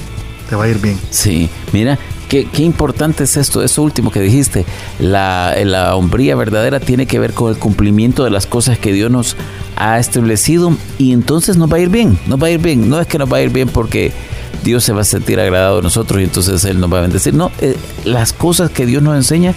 Te 0.50 0.56
va 0.56 0.64
a 0.64 0.68
ir 0.68 0.78
bien. 0.78 0.98
Sí, 1.10 1.48
mira, 1.72 1.96
Qué, 2.28 2.46
importante 2.58 3.24
es 3.24 3.36
esto, 3.36 3.62
eso 3.62 3.82
último 3.82 4.10
que 4.10 4.20
dijiste. 4.20 4.66
La, 4.98 5.54
la 5.64 5.96
hombría 5.96 6.36
verdadera 6.36 6.78
tiene 6.78 7.06
que 7.06 7.18
ver 7.18 7.32
con 7.32 7.50
el 7.50 7.58
cumplimiento 7.58 8.24
de 8.24 8.30
las 8.30 8.46
cosas 8.46 8.78
que 8.78 8.92
Dios 8.92 9.10
nos 9.10 9.36
ha 9.76 9.98
establecido 9.98 10.76
y 10.98 11.12
entonces 11.12 11.56
nos 11.56 11.72
va 11.72 11.78
a 11.78 11.80
ir 11.80 11.88
bien, 11.88 12.18
nos 12.26 12.42
va 12.42 12.48
a 12.48 12.50
ir 12.50 12.60
bien. 12.60 12.90
No 12.90 13.00
es 13.00 13.06
que 13.06 13.18
nos 13.18 13.32
va 13.32 13.38
a 13.38 13.42
ir 13.42 13.50
bien 13.50 13.68
porque 13.68 14.12
Dios 14.62 14.84
se 14.84 14.92
va 14.92 15.02
a 15.02 15.04
sentir 15.04 15.40
agradado 15.40 15.76
de 15.76 15.82
nosotros 15.82 16.20
y 16.20 16.24
entonces 16.24 16.64
Él 16.64 16.80
nos 16.80 16.92
va 16.92 16.98
a 16.98 17.02
bendecir. 17.02 17.32
No, 17.34 17.50
eh, 17.60 17.76
las 18.04 18.32
cosas 18.32 18.70
que 18.70 18.86
Dios 18.86 19.02
nos 19.02 19.16
enseña 19.16 19.54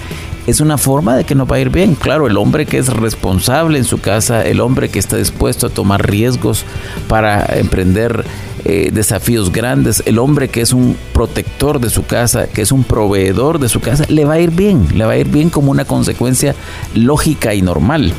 es 0.51 0.61
una 0.61 0.77
forma 0.77 1.15
de 1.15 1.23
que 1.23 1.35
nos 1.35 1.49
va 1.49 1.55
a 1.55 1.59
ir 1.59 1.69
bien. 1.69 1.95
Claro, 1.95 2.27
el 2.27 2.37
hombre 2.37 2.65
que 2.65 2.77
es 2.77 2.87
responsable 2.87 3.77
en 3.77 3.85
su 3.85 3.99
casa, 3.99 4.45
el 4.45 4.59
hombre 4.59 4.89
que 4.89 4.99
está 4.99 5.17
dispuesto 5.17 5.67
a 5.67 5.69
tomar 5.69 6.09
riesgos 6.09 6.65
para 7.07 7.45
emprender 7.57 8.25
eh, 8.65 8.91
desafíos 8.93 9.51
grandes, 9.51 10.03
el 10.05 10.19
hombre 10.19 10.49
que 10.49 10.61
es 10.61 10.73
un 10.73 10.95
protector 11.13 11.79
de 11.79 11.89
su 11.89 12.05
casa, 12.05 12.47
que 12.47 12.61
es 12.61 12.71
un 12.71 12.83
proveedor 12.83 13.59
de 13.59 13.69
su 13.69 13.79
casa, 13.79 14.05
le 14.07 14.25
va 14.25 14.33
a 14.33 14.39
ir 14.39 14.51
bien, 14.51 14.87
le 14.93 15.05
va 15.05 15.13
a 15.13 15.17
ir 15.17 15.29
bien 15.29 15.49
como 15.49 15.71
una 15.71 15.85
consecuencia 15.85 16.53
lógica 16.93 17.53
y 17.53 17.61
normal. 17.61 18.13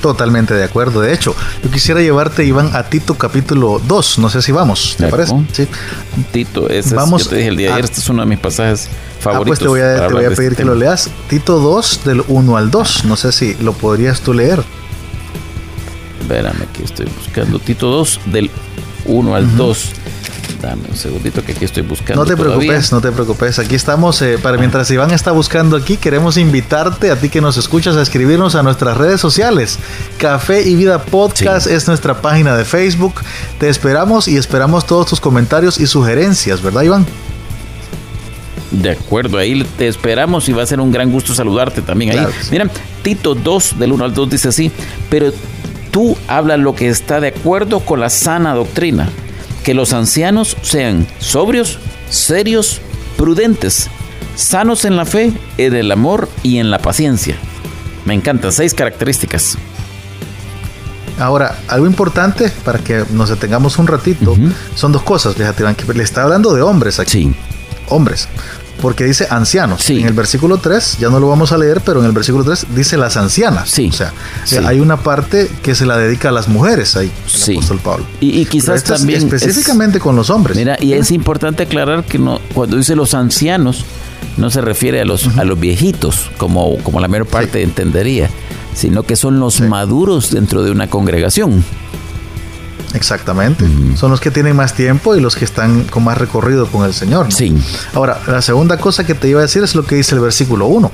Totalmente 0.00 0.54
de 0.54 0.64
acuerdo. 0.64 1.00
De 1.00 1.12
hecho, 1.12 1.34
yo 1.62 1.70
quisiera 1.70 2.00
llevarte, 2.00 2.44
Iván, 2.44 2.74
a 2.74 2.84
Tito 2.84 3.14
capítulo 3.14 3.80
2. 3.86 4.18
No 4.18 4.30
sé 4.30 4.42
si 4.42 4.52
vamos, 4.52 4.94
¿te 4.98 5.08
parece? 5.08 5.34
Sí. 5.52 5.66
Tito, 6.32 6.68
ese 6.68 6.94
vamos 6.94 7.22
es, 7.22 7.26
yo 7.26 7.30
te 7.30 7.36
dije 7.36 7.48
el 7.48 7.56
día 7.56 7.68
de 7.68 7.74
ayer, 7.74 7.84
este 7.86 8.00
es 8.00 8.08
uno 8.08 8.22
de 8.22 8.28
mis 8.28 8.38
pasajes 8.38 8.88
favoritos. 9.20 9.42
Ah, 9.42 9.48
pues 9.48 9.58
te 9.60 9.68
voy 9.68 9.80
a, 9.80 10.06
te 10.06 10.14
voy 10.14 10.24
a 10.24 10.30
pedir 10.30 10.52
este 10.52 10.62
que 10.62 10.64
lo 10.64 10.74
leas. 10.74 11.10
Tito 11.28 11.58
2, 11.58 12.00
del 12.04 12.24
1 12.28 12.56
al 12.56 12.70
2. 12.70 13.04
No 13.06 13.16
sé 13.16 13.32
si 13.32 13.54
lo 13.54 13.72
podrías 13.72 14.20
tú 14.20 14.34
leer. 14.34 14.62
Espérame, 16.20 16.62
aquí 16.62 16.82
estoy 16.82 17.06
buscando. 17.06 17.58
Tito 17.58 17.88
2, 17.88 18.20
del 18.26 18.50
1 19.06 19.34
al 19.34 19.56
2. 19.56 19.90
Dame 20.66 20.82
un 20.90 20.96
segundito 20.96 21.44
que 21.44 21.52
aquí 21.52 21.64
estoy 21.64 21.84
buscando. 21.84 22.24
No 22.24 22.28
te 22.28 22.36
preocupes, 22.36 22.90
no 22.90 23.00
te 23.00 23.12
preocupes. 23.12 23.60
Aquí 23.60 23.76
estamos. 23.76 24.20
Eh, 24.20 24.36
para 24.42 24.58
mientras 24.58 24.90
Iván 24.90 25.12
está 25.12 25.30
buscando 25.30 25.76
aquí, 25.76 25.96
queremos 25.96 26.36
invitarte 26.38 27.12
a 27.12 27.20
ti 27.20 27.28
que 27.28 27.40
nos 27.40 27.56
escuchas 27.56 27.94
a 27.94 28.02
escribirnos 28.02 28.56
a 28.56 28.64
nuestras 28.64 28.96
redes 28.96 29.20
sociales. 29.20 29.78
Café 30.18 30.62
y 30.62 30.74
Vida 30.74 31.00
Podcast 31.04 31.68
es 31.68 31.86
nuestra 31.86 32.20
página 32.20 32.56
de 32.56 32.64
Facebook. 32.64 33.14
Te 33.60 33.68
esperamos 33.68 34.26
y 34.26 34.36
esperamos 34.36 34.88
todos 34.88 35.06
tus 35.06 35.20
comentarios 35.20 35.78
y 35.78 35.86
sugerencias, 35.86 36.60
¿verdad, 36.60 36.82
Iván? 36.82 37.06
De 38.72 38.90
acuerdo, 38.90 39.38
ahí 39.38 39.64
te 39.78 39.86
esperamos 39.86 40.48
y 40.48 40.52
va 40.52 40.64
a 40.64 40.66
ser 40.66 40.80
un 40.80 40.90
gran 40.90 41.12
gusto 41.12 41.32
saludarte 41.32 41.80
también 41.80 42.18
ahí. 42.18 42.26
Mira, 42.50 42.68
Tito 43.02 43.36
2 43.36 43.78
del 43.78 43.92
1 43.92 44.04
al 44.04 44.14
2 44.14 44.30
dice 44.30 44.48
así, 44.48 44.72
pero 45.08 45.32
tú 45.92 46.16
hablas 46.26 46.58
lo 46.58 46.74
que 46.74 46.88
está 46.88 47.20
de 47.20 47.28
acuerdo 47.28 47.78
con 47.78 48.00
la 48.00 48.10
sana 48.10 48.52
doctrina, 48.52 49.08
que 49.66 49.74
los 49.74 49.92
ancianos 49.92 50.56
sean 50.62 51.08
sobrios, 51.18 51.80
serios, 52.08 52.80
prudentes, 53.16 53.90
sanos 54.36 54.84
en 54.84 54.94
la 54.94 55.04
fe, 55.04 55.32
en 55.58 55.74
el 55.74 55.90
amor 55.90 56.28
y 56.44 56.58
en 56.58 56.70
la 56.70 56.78
paciencia. 56.78 57.36
Me 58.04 58.14
encantan, 58.14 58.52
seis 58.52 58.74
características. 58.74 59.58
Ahora, 61.18 61.58
algo 61.66 61.86
importante 61.86 62.48
para 62.64 62.78
que 62.78 63.04
nos 63.10 63.28
detengamos 63.28 63.76
un 63.78 63.88
ratito 63.88 64.36
son 64.76 64.92
dos 64.92 65.02
cosas, 65.02 65.34
fíjate, 65.34 65.64
que 65.74 65.94
le 65.94 66.04
está 66.04 66.22
hablando 66.22 66.54
de 66.54 66.62
hombres 66.62 67.00
aquí. 67.00 67.24
Sí. 67.24 67.34
Hombres 67.88 68.28
porque 68.80 69.04
dice 69.04 69.26
ancianos. 69.30 69.88
En 69.90 70.06
el 70.06 70.12
versículo 70.12 70.58
3, 70.58 70.98
ya 70.98 71.08
no 71.08 71.20
lo 71.20 71.28
vamos 71.28 71.52
a 71.52 71.58
leer, 71.58 71.80
pero 71.84 72.00
en 72.00 72.06
el 72.06 72.12
versículo 72.12 72.44
3 72.44 72.66
dice 72.74 72.96
las 72.96 73.16
ancianas. 73.16 73.70
Sí. 73.70 73.88
O 73.88 73.92
sea, 73.92 74.12
hay 74.64 74.80
una 74.80 74.98
parte 74.98 75.50
que 75.62 75.74
se 75.74 75.86
la 75.86 75.96
dedica 75.96 76.28
a 76.28 76.32
las 76.32 76.48
mujeres 76.48 76.96
ahí, 76.96 77.10
el 77.46 77.56
apóstol 77.56 77.80
Pablo. 77.82 78.06
Y, 78.20 78.44
quizás 78.46 78.84
también. 78.84 79.22
específicamente 79.22 79.98
con 79.98 80.16
los 80.16 80.30
hombres. 80.30 80.56
Mira, 80.56 80.76
y 80.80 80.92
es 80.92 81.10
importante 81.10 81.64
aclarar 81.64 82.04
que 82.04 82.18
no, 82.18 82.40
cuando 82.54 82.76
dice 82.76 82.96
los 82.96 83.14
ancianos, 83.14 83.84
no 84.36 84.50
se 84.50 84.60
refiere 84.60 85.00
a 85.00 85.04
los, 85.04 85.26
a 85.38 85.44
los 85.44 85.58
viejitos, 85.58 86.30
como, 86.38 86.76
como 86.78 87.00
la 87.00 87.08
mayor 87.08 87.26
parte 87.26 87.62
entendería, 87.62 88.30
sino 88.74 89.02
que 89.02 89.16
son 89.16 89.40
los 89.40 89.60
maduros 89.60 90.30
dentro 90.30 90.62
de 90.62 90.70
una 90.70 90.88
congregación. 90.88 91.64
Exactamente. 92.94 93.64
Son 93.96 94.10
los 94.10 94.20
que 94.20 94.30
tienen 94.30 94.56
más 94.56 94.74
tiempo 94.74 95.14
y 95.16 95.20
los 95.20 95.36
que 95.36 95.44
están 95.44 95.84
con 95.84 96.04
más 96.04 96.18
recorrido 96.18 96.66
con 96.66 96.84
el 96.84 96.94
Señor. 96.94 97.32
Sí. 97.32 97.54
Ahora, 97.94 98.20
la 98.26 98.42
segunda 98.42 98.78
cosa 98.78 99.04
que 99.04 99.14
te 99.14 99.28
iba 99.28 99.40
a 99.40 99.42
decir 99.42 99.62
es 99.62 99.74
lo 99.74 99.84
que 99.84 99.96
dice 99.96 100.14
el 100.14 100.20
versículo 100.20 100.66
1. 100.66 100.90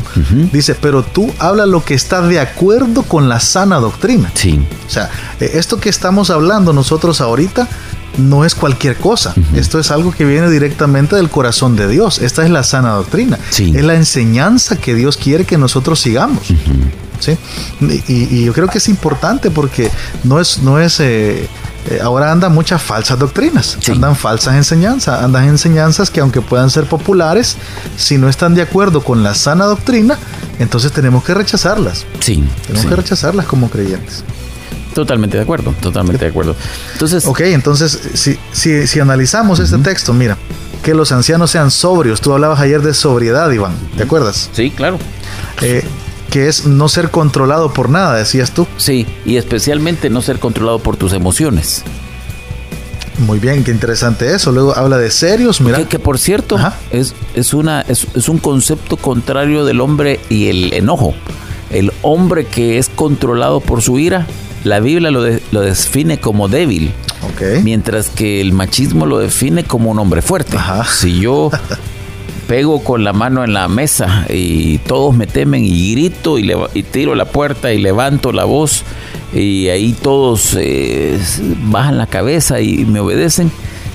Dice, 0.53 0.75
pero 0.75 1.03
tú 1.03 1.33
habla 1.39 1.67
lo 1.67 1.85
que 1.85 1.95
está 1.95 2.23
de 2.23 2.41
acuerdo 2.41 3.03
con 3.03 3.29
la 3.29 3.41
sana 3.41 3.77
doctrina. 3.77 4.31
Sí. 4.35 4.65
O 4.87 4.91
sea, 4.91 5.11
eh, 5.41 5.53
esto 5.55 5.79
que 5.79 5.89
estamos 5.89 6.31
hablando 6.31 6.73
nosotros 6.73 7.21
ahorita 7.21 7.69
no 8.19 8.45
es 8.45 8.55
cualquier 8.55 8.97
cosa. 8.97 9.35
Esto 9.55 9.79
es 9.79 9.91
algo 9.91 10.13
que 10.13 10.25
viene 10.25 10.51
directamente 10.51 11.17
del 11.17 11.31
corazón 11.31 11.77
de 11.77 11.89
Dios. 11.89 12.19
Esta 12.19 12.45
es 12.45 12.51
la 12.51 12.63
sana 12.63 12.91
doctrina. 12.91 13.39
Sí. 13.51 13.73
Es 13.75 13.85
la 13.85 13.95
enseñanza 13.95 14.77
que 14.77 14.95
Dios 14.95 15.17
quiere 15.17 15.45
que 15.45 15.57
nosotros 15.59 16.01
sigamos. 16.01 16.47
¿Sí? 17.19 17.39
Y, 18.09 18.45
yo 18.45 18.53
creo 18.53 18.67
que 18.67 18.79
es 18.79 18.89
importante 18.89 19.51
porque 19.51 19.91
no 20.25 20.41
es, 20.41 20.59
no 20.59 20.81
es 20.81 20.99
eh, 20.99 21.49
eh, 21.91 21.99
ahora 22.03 22.31
andan 22.31 22.55
muchas 22.55 22.81
falsas 22.81 23.19
doctrinas, 23.19 23.77
andan 23.89 24.15
falsas 24.15 24.55
enseñanzas, 24.55 25.23
andan 25.23 25.49
enseñanzas 25.49 26.11
que 26.11 26.21
aunque 26.21 26.41
puedan 26.41 26.71
ser 26.71 26.85
populares, 26.85 27.57
si 27.97 28.19
no 28.19 28.29
están 28.29 28.55
de 28.55 28.63
acuerdo 28.63 29.03
con 29.03 29.23
la 29.23 29.35
sana 29.35 29.65
doctrina, 29.65 30.17
entonces 30.59 30.93
tenemos 30.93 31.25
que 31.25 31.35
rechazarlas. 31.35 32.07
Sí. 32.21 32.45
Tenemos 32.67 32.87
que 32.87 32.97
rechazarlas 32.97 33.47
como 33.47 33.69
creyentes. 33.69 34.25
Totalmente 34.95 35.39
de 35.39 35.43
acuerdo, 35.43 35.75
totalmente 35.81 36.25
de 36.25 36.31
acuerdo. 36.31 36.55
Entonces, 36.93 37.27
ok, 37.27 37.41
entonces 37.41 37.99
si, 38.15 38.39
si, 38.53 38.87
si 38.87 39.01
analizamos 39.01 39.59
este 39.59 39.79
texto, 39.79 40.13
mira, 40.13 40.37
que 40.83 40.95
los 40.95 41.13
ancianos 41.13 41.51
sean 41.51 41.71
sobrios. 41.71 42.21
Tú 42.21 42.33
hablabas 42.33 42.61
ayer 42.61 42.83
de 42.83 42.93
sobriedad, 42.93 43.51
Iván, 43.51 43.73
¿te 43.97 44.03
acuerdas? 44.03 44.51
Sí, 44.53 44.71
claro. 44.71 44.99
Eh, 45.63 45.85
que 46.33 46.49
es 46.49 46.67
no 46.67 46.89
ser 46.89 47.11
controlado 47.11 47.75
por 47.75 47.91
nada, 47.91 48.17
decías 48.17 48.53
tú. 48.53 48.67
Sí, 48.79 49.07
y 49.27 49.37
especialmente 49.37 50.09
no 50.09 50.23
ser 50.23 50.39
controlado 50.39 50.79
por 50.79 50.97
tus 50.97 51.13
emociones. 51.13 51.85
Muy 53.19 53.39
bien, 53.39 53.63
qué 53.63 53.71
interesante 53.71 54.35
eso. 54.35 54.51
Luego 54.51 54.75
habla 54.75 54.97
de 54.97 55.11
serios, 55.11 55.61
mira. 55.61 55.87
Que, 55.87 55.99
por 55.99 56.19
cierto, 56.19 56.57
es, 56.91 57.15
es, 57.35 57.53
una, 57.53 57.83
es, 57.83 58.07
es, 58.15 58.31
un 58.31 58.39
concepto 58.39 58.97
contrario 58.97 59.67
del 59.67 59.83
hombre 59.83 60.21
y 60.31 60.47
el 60.49 60.73
enojo. 60.73 61.15
El 61.71 61.93
hombre 62.01 62.47
que 62.47 62.79
es 62.79 62.89
controlado 62.89 63.61
por 63.61 63.83
su 63.83 63.99
ira, 63.99 64.27
la 64.65 64.81
Biblia 64.81 65.11
lo, 65.11 65.23
lo 65.51 65.61
define 65.61 66.19
como 66.19 66.49
débil. 66.49 66.95
Mientras 67.63 68.09
que 68.09 68.41
el 68.41 68.53
machismo 68.53 69.05
lo 69.05 69.19
define 69.19 69.65
como 69.65 69.91
un 69.91 69.99
hombre 69.99 70.23
fuerte. 70.23 70.57
Si 70.99 71.21
yo 71.21 71.51
pego 72.53 72.85
con 72.85 73.03
la 73.03 73.15
mano 73.15 73.45
en 73.45 73.55
la 73.55 73.67
mesa 73.67 74.27
y 74.29 74.77
todos 74.77 75.17
me 75.17 75.27
temen 75.27 75.65
y 75.65 75.93
grito 75.93 76.39
y, 76.39 76.53
y 76.75 76.83
tiro 76.83 77.15
la 77.15 77.25
puerta 77.25 77.73
y 77.73 77.79
levanto 77.79 78.31
la 78.31 78.45
voz 78.45 78.85
y 79.33 79.69
ahí 79.71 79.95
todos 79.95 80.55
eh, 80.61 81.19
bajan 81.71 81.97
la 81.97 82.07
cabeza 82.07 82.61
y 82.61 82.85
me 82.85 83.01
obedecen. 83.01 83.51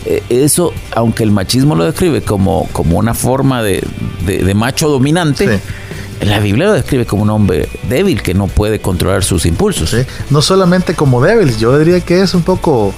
Eh, 0.07 0.23
eso, 0.29 0.73
aunque 0.95 1.21
el 1.21 1.29
machismo 1.29 1.75
lo 1.75 1.85
describe 1.85 2.23
como, 2.23 2.67
como 2.71 2.97
una 2.97 3.13
forma 3.13 3.61
de, 3.61 3.83
macho 4.55 4.89
dominante, 4.89 5.61
la 6.21 6.39
Biblia 6.39 6.65
lo 6.65 6.73
describe 6.73 7.05
como 7.05 7.21
un 7.21 7.29
hombre 7.29 7.69
débil 7.87 8.23
que 8.23 8.33
no 8.33 8.47
puede 8.47 8.79
controlar 8.79 9.23
sus 9.23 9.45
impulsos. 9.45 9.95
No 10.31 10.41
solamente 10.41 10.95
como 10.95 11.21
débil, 11.21 11.55
yo 11.59 11.77
diría 11.77 11.99
que 11.99 12.23
es 12.23 12.33
un 12.33 12.41
poco 12.41 12.91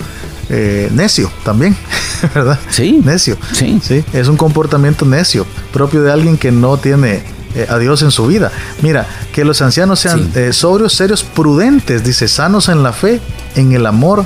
eh, 0.49 0.89
necio 0.91 1.31
también, 1.43 1.75
¿verdad? 2.33 2.59
Sí. 2.69 3.01
Necio. 3.03 3.37
Sí. 3.53 3.79
Sí, 3.81 4.03
es 4.13 4.27
un 4.27 4.37
comportamiento 4.37 5.05
necio, 5.05 5.45
propio 5.71 6.01
de 6.01 6.11
alguien 6.11 6.37
que 6.37 6.51
no 6.51 6.77
tiene 6.77 7.23
eh, 7.55 7.65
a 7.69 7.77
Dios 7.77 8.01
en 8.01 8.11
su 8.11 8.27
vida. 8.27 8.51
Mira, 8.81 9.07
que 9.33 9.45
los 9.45 9.61
ancianos 9.61 9.99
sean 9.99 10.31
eh, 10.35 10.53
sobrios, 10.53 10.93
serios, 10.93 11.23
prudentes, 11.23 12.03
dice, 12.03 12.27
sanos 12.27 12.69
en 12.69 12.83
la 12.83 12.93
fe, 12.93 13.21
en 13.55 13.73
el 13.73 13.85
amor, 13.85 14.25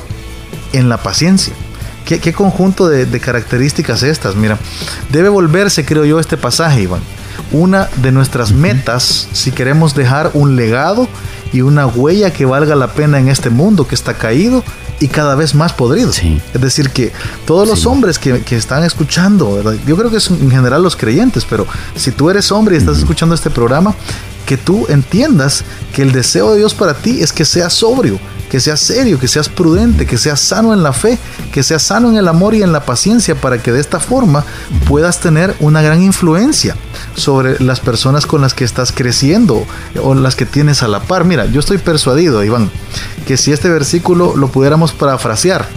en 0.71 0.89
la 0.89 0.97
paciencia. 0.97 1.53
¿Qué, 2.05 2.33
conjunto 2.33 2.89
de, 2.89 3.05
de, 3.05 3.19
características 3.21 4.03
estas? 4.03 4.35
Mira, 4.35 4.59
debe 5.09 5.29
volverse, 5.29 5.85
creo 5.85 6.03
yo, 6.03 6.19
este 6.19 6.35
pasaje, 6.35 6.81
Iván, 6.81 6.99
una 7.53 7.88
de 8.01 8.12
nuestras 8.12 8.51
metas 8.51 9.29
si 9.31 9.51
queremos 9.51 9.95
dejar 9.95 10.31
un 10.33 10.55
legado 10.55 11.07
y 11.53 11.62
una 11.62 11.86
huella 11.86 12.33
que 12.33 12.45
valga 12.45 12.75
la 12.75 12.93
pena 12.93 13.19
en 13.19 13.29
este 13.29 13.50
mundo 13.50 13.88
que 13.88 13.95
está 13.95 14.15
caído 14.15 14.63
y 15.00 15.07
cada 15.07 15.36
vez 15.36 15.53
más 15.53 15.74
podrido. 15.74 16.10
Es 16.10 16.62
decir, 16.62 16.89
que 16.89 17.12
todos 17.45 17.67
los 17.67 17.86
hombres 17.86 18.17
que, 18.19 18.41
están 18.55 18.83
escuchando, 18.83 19.62
yo 19.86 19.95
creo 19.95 20.10
que 20.10 20.17
es 20.17 20.29
en 20.29 20.50
general 20.50 20.81
los 20.81 20.95
creyentes, 20.95 21.45
pero 21.48 21.67
si 21.95 22.12
tú 22.12 22.29
eres 22.29 22.51
hombre 22.51 22.75
y 22.75 22.77
estás 22.79 22.98
escuchando 22.98 23.36
este 23.36 23.50
programa, 23.50 23.95
que 24.45 24.57
tú 24.57 24.85
entiendas 24.89 25.63
que 25.93 26.01
el 26.01 26.12
deseo 26.12 26.51
de 26.51 26.59
Dios 26.59 26.73
para 26.73 26.93
ti 26.93 27.21
es 27.21 27.31
que 27.31 27.45
seas 27.45 27.73
sobrio, 27.73 28.19
que 28.50 28.59
seas 28.59 28.79
serio, 28.79 29.19
que 29.19 29.27
seas 29.27 29.50
prudente, 29.50 30.05
que 30.05 30.17
seas 30.17 30.39
sano 30.39 30.73
en 30.73 30.83
la 30.83 30.93
fe, 30.93 31.17
que 31.51 31.63
seas 31.63 31.81
sano 31.81 32.09
en 32.09 32.17
el 32.17 32.27
amor 32.27 32.53
y 32.53 32.62
en 32.62 32.71
la 32.71 32.85
paciencia, 32.85 33.33
para 33.33 33.57
que 33.62 33.71
de 33.71 33.79
esta 33.79 34.00
forma 34.00 34.45
puedas 34.88 35.19
tener 35.19 35.55
una 35.59 35.81
gran 35.81 36.03
influencia 36.03 36.75
sobre 37.15 37.59
las 37.59 37.79
personas 37.79 38.25
con 38.25 38.41
las 38.41 38.53
que 38.53 38.63
estás 38.63 38.91
creciendo 38.91 39.65
o 40.01 40.13
las 40.13 40.35
que 40.35 40.45
tienes 40.45 40.83
a 40.83 40.88
la 40.88 41.00
par. 41.00 41.25
Mira, 41.25 41.47
yo 41.47 41.59
estoy 41.59 41.79
persuadido, 41.79 42.43
Iván, 42.43 42.69
que 43.25 43.38
si 43.38 43.51
este 43.51 43.69
versículo 43.69 44.35
lo 44.35 44.50
pudiéramos 44.50 44.93
parafrasear, 44.93 45.67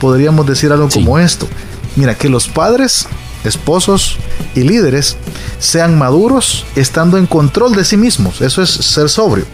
podríamos 0.00 0.46
decir 0.46 0.72
algo 0.72 0.88
como 0.88 1.18
esto. 1.20 1.46
Mira, 1.94 2.16
que 2.16 2.28
los 2.28 2.48
padres 2.48 3.06
esposos 3.46 4.18
y 4.54 4.60
líderes 4.60 5.16
sean 5.58 5.98
maduros 5.98 6.64
estando 6.76 7.18
en 7.18 7.26
control 7.26 7.74
de 7.74 7.84
sí 7.84 7.96
mismos. 7.96 8.40
Eso 8.40 8.62
es 8.62 8.70
ser 8.70 9.08
sobrio. 9.08 9.46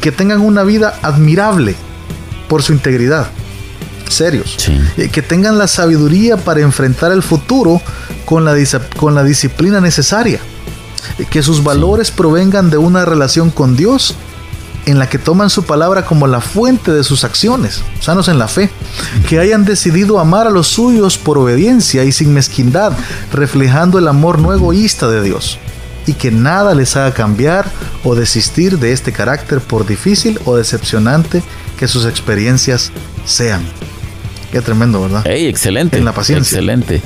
Que 0.00 0.12
tengan 0.12 0.40
una 0.40 0.62
vida 0.64 0.98
admirable, 1.02 1.76
por 2.48 2.62
su 2.62 2.72
integridad. 2.72 3.28
Serios. 4.08 4.56
Eh, 4.96 5.08
que 5.10 5.22
tengan 5.22 5.58
la 5.58 5.66
sabiduría 5.66 6.36
para 6.36 6.60
enfrentar 6.60 7.10
el 7.10 7.22
futuro 7.22 7.80
con 8.24 8.44
la, 8.44 8.54
con 8.96 9.14
la 9.14 9.24
disciplina 9.24 9.80
necesaria. 9.80 10.40
Eh, 11.18 11.24
que 11.28 11.42
sus 11.42 11.64
valores 11.64 12.10
provengan 12.10 12.70
de 12.70 12.76
una 12.76 13.04
relación 13.04 13.50
con 13.50 13.76
Dios 13.76 14.14
en 14.86 14.98
la 14.98 15.08
que 15.08 15.18
toman 15.18 15.50
su 15.50 15.64
palabra 15.64 16.04
como 16.04 16.26
la 16.26 16.40
fuente 16.40 16.92
de 16.92 17.04
sus 17.04 17.24
acciones, 17.24 17.82
sanos 18.00 18.28
en 18.28 18.38
la 18.38 18.48
fe, 18.48 18.70
que 19.28 19.38
hayan 19.38 19.64
decidido 19.64 20.18
amar 20.18 20.46
a 20.46 20.50
los 20.50 20.68
suyos 20.68 21.18
por 21.18 21.38
obediencia 21.38 22.04
y 22.04 22.12
sin 22.12 22.32
mezquindad, 22.32 22.92
reflejando 23.32 23.98
el 23.98 24.08
amor 24.08 24.38
no 24.38 24.52
de 24.52 25.22
Dios, 25.22 25.58
y 26.06 26.14
que 26.14 26.30
nada 26.30 26.74
les 26.74 26.96
haga 26.96 27.12
cambiar 27.12 27.70
o 28.04 28.14
desistir 28.14 28.78
de 28.78 28.92
este 28.92 29.12
carácter 29.12 29.60
por 29.60 29.86
difícil 29.86 30.38
o 30.44 30.56
decepcionante 30.56 31.42
que 31.78 31.88
sus 31.88 32.06
experiencias 32.06 32.92
sean. 33.24 33.64
Qué 34.54 34.60
tremendo, 34.60 35.02
¿verdad? 35.02 35.22
Hey, 35.24 35.48
excelente. 35.48 35.98
En 35.98 36.04
la 36.04 36.12
paciencia. 36.12 36.58
Excelente. 36.58 37.02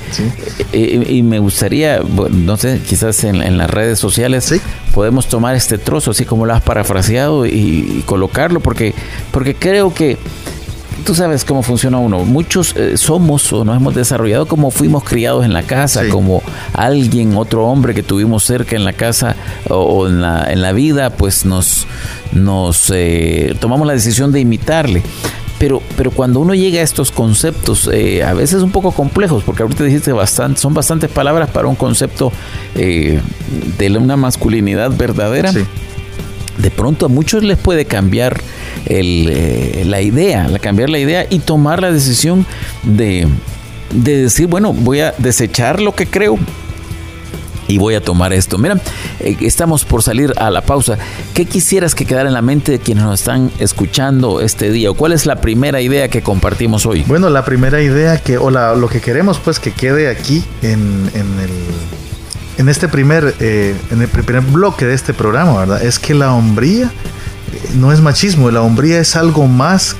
Y, 0.70 1.22
me 1.22 1.38
gustaría, 1.38 2.02
no 2.30 2.58
sé, 2.58 2.78
quizás 2.86 3.24
en, 3.24 3.56
las 3.56 3.70
redes 3.70 3.98
sociales 3.98 4.54
podemos 4.92 5.28
tomar 5.28 5.56
este 5.56 5.78
trozo, 5.78 6.10
así 6.10 6.26
como 6.26 6.44
lo 6.44 6.52
has 6.52 6.60
parafraseado, 6.60 7.46
y, 7.46 8.02
colocarlo, 8.04 8.60
porque, 8.60 8.92
porque 9.30 9.54
creo 9.54 9.94
que 9.94 10.18
tú 11.06 11.14
sabes 11.14 11.46
cómo 11.46 11.62
funciona 11.62 11.96
uno. 11.96 12.26
Muchos 12.26 12.76
eh, 12.76 12.98
somos 12.98 13.50
o 13.50 13.64
nos 13.64 13.78
hemos 13.78 13.94
desarrollado 13.94 14.44
como 14.44 14.70
fuimos 14.70 15.02
criados 15.04 15.46
en 15.46 15.54
la 15.54 15.62
casa, 15.62 16.06
como 16.10 16.42
alguien, 16.74 17.34
otro 17.34 17.64
hombre 17.64 17.94
que 17.94 18.02
tuvimos 18.02 18.44
cerca 18.44 18.76
en 18.76 18.84
la 18.84 18.92
casa 18.92 19.36
o, 19.70 20.06
en, 20.06 20.20
la, 20.20 20.52
en, 20.52 20.60
la, 20.60 20.72
vida, 20.72 21.08
pues 21.08 21.46
nos, 21.46 21.86
nos 22.32 22.92
eh, 22.94 23.56
tomamos 23.58 23.86
la 23.86 23.94
decisión 23.94 24.32
de 24.32 24.40
imitarle. 24.40 25.02
Pero, 25.58 25.82
pero 25.96 26.10
cuando 26.10 26.40
uno 26.40 26.54
llega 26.54 26.80
a 26.80 26.84
estos 26.84 27.10
conceptos, 27.10 27.90
eh, 27.92 28.22
a 28.22 28.32
veces 28.32 28.62
un 28.62 28.70
poco 28.70 28.92
complejos, 28.92 29.42
porque 29.42 29.62
ahorita 29.62 29.84
dijiste 29.84 30.12
bastante, 30.12 30.60
son 30.60 30.72
bastantes 30.72 31.10
palabras 31.10 31.50
para 31.50 31.66
un 31.66 31.74
concepto 31.74 32.32
de 32.74 33.98
una 33.98 34.16
masculinidad 34.16 34.92
verdadera. 34.96 35.52
De 35.52 36.70
pronto 36.70 37.06
a 37.06 37.08
muchos 37.08 37.44
les 37.44 37.56
puede 37.56 37.84
cambiar 37.84 38.40
eh, 38.86 39.84
la 39.86 40.00
idea, 40.00 40.48
la 40.48 40.58
cambiar 40.58 40.90
la 40.90 40.98
idea 40.98 41.26
y 41.28 41.40
tomar 41.40 41.82
la 41.82 41.92
decisión 41.92 42.46
de, 42.82 43.28
decir, 43.92 44.46
bueno, 44.46 44.72
voy 44.72 45.00
a 45.00 45.14
desechar 45.18 45.80
lo 45.80 45.94
que 45.94 46.06
creo 46.06 46.38
y 47.68 47.78
voy 47.78 47.94
a 47.94 48.02
tomar 48.02 48.32
esto. 48.32 48.58
Mira, 48.58 48.80
eh, 49.20 49.36
estamos 49.42 49.84
por 49.84 50.02
salir 50.02 50.32
a 50.38 50.50
la 50.50 50.62
pausa. 50.62 50.98
¿Qué 51.34 51.44
quisieras 51.44 51.94
que 51.94 52.04
quedara 52.04 52.28
en 52.28 52.34
la 52.34 52.42
mente 52.42 52.72
de 52.72 52.78
quienes 52.80 53.04
nos 53.04 53.20
están 53.20 53.52
escuchando 53.58 54.40
este 54.40 54.70
día? 54.72 54.90
¿O 54.90 54.94
cuál 54.94 55.12
es 55.12 55.26
la 55.26 55.36
primera 55.36 55.80
idea 55.80 56.08
que 56.08 56.22
compartimos 56.22 56.86
hoy? 56.86 57.04
Bueno, 57.06 57.30
la 57.30 57.44
primera 57.44 57.80
idea 57.80 58.18
que, 58.18 58.38
o 58.38 58.50
lo 58.50 58.88
que 58.88 59.00
queremos 59.00 59.38
pues 59.38 59.60
que 59.60 59.72
quede 59.72 60.08
aquí 60.08 60.42
en, 60.62 61.10
el 61.14 61.50
en 62.56 62.68
este 62.68 62.88
primer, 62.88 63.34
eh, 63.38 63.76
en 63.90 64.02
el 64.02 64.08
primer 64.08 64.42
bloque 64.42 64.84
de 64.84 64.94
este 64.94 65.14
programa, 65.14 65.60
¿verdad? 65.60 65.82
Es 65.82 65.98
que 65.98 66.14
la 66.14 66.32
hombría 66.32 66.90
no 67.76 67.92
es 67.92 68.00
machismo, 68.00 68.50
la 68.50 68.62
hombría 68.62 68.98
es 68.98 69.14
algo 69.14 69.46
más 69.46 69.94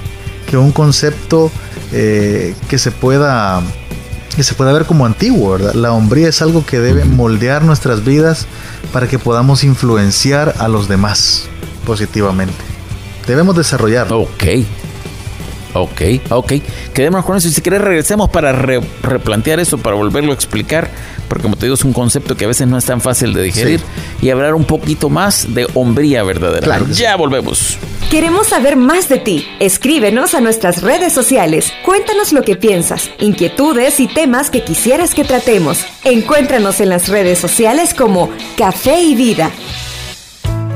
que 0.51 0.57
un 0.57 0.73
concepto 0.73 1.51
eh, 1.93 2.55
que 2.69 2.79
se 2.79 2.91
pueda 2.91 3.63
que 4.37 4.43
se 4.43 4.55
pueda 4.55 4.73
ver 4.73 4.85
como 4.85 5.07
antiguo, 5.07 5.53
¿verdad? 5.53 5.75
La 5.75 5.93
hombría 5.93 6.29
es 6.29 6.43
algo 6.43 6.65
que 6.65 6.81
debe 6.81 7.05
moldear 7.05 7.65
nuestras 7.65 8.05
vidas 8.05 8.47
para 8.93 9.09
que 9.09 9.19
podamos 9.19 9.65
influenciar 9.65 10.55
a 10.59 10.69
los 10.69 10.89
demás 10.89 11.49
positivamente. 11.85 12.55
Debemos 13.27 13.57
desarrollar. 13.57 14.07
Ok. 14.11 14.45
Ok, 15.75 16.03
ok. 16.31 16.53
Quedémonos 16.95 17.25
con 17.25 17.37
eso. 17.37 17.49
Y 17.49 17.53
si 17.53 17.61
querés, 17.61 17.81
regresemos 17.81 18.31
para 18.31 18.53
replantear 18.53 19.61
eso, 19.61 19.79
para 19.79 19.97
volverlo 19.97 20.33
a 20.33 20.35
explicar 20.35 20.91
porque 21.29 21.43
como 21.43 21.57
te 21.57 21.67
digo 21.67 21.75
es 21.75 21.85
un 21.85 21.93
concepto 21.93 22.37
que 22.37 22.47
a 22.47 22.49
veces 22.49 22.67
no 22.67 22.79
es 22.79 22.85
tan 22.85 23.01
fácil 23.01 23.35
de 23.35 23.43
digerir 23.43 23.81
y 24.21 24.31
hablar 24.31 24.55
un 24.55 24.65
poquito 24.65 25.11
más 25.11 25.55
de 25.55 25.69
hombría 25.75 26.25
verdadera. 26.25 26.65
Claro 26.65 26.87
ya 26.91 27.15
volvemos. 27.17 27.77
Queremos 28.11 28.49
saber 28.49 28.77
más 28.77 29.09
de 29.09 29.19
ti. 29.19 29.47
Escríbenos 29.61 30.35
a 30.35 30.41
nuestras 30.41 30.83
redes 30.83 31.13
sociales. 31.13 31.73
Cuéntanos 31.85 32.33
lo 32.33 32.43
que 32.43 32.57
piensas, 32.57 33.11
inquietudes 33.21 34.01
y 34.01 34.09
temas 34.09 34.51
que 34.51 34.65
quisieras 34.65 35.15
que 35.15 35.25
tratemos. 35.25 35.85
Encuéntranos 36.05 36.81
en 36.81 36.89
las 36.89 37.09
redes 37.09 37.39
sociales 37.39 37.93
como 37.93 38.31
Café 38.57 39.03
y 39.03 39.15
Vida. 39.15 39.51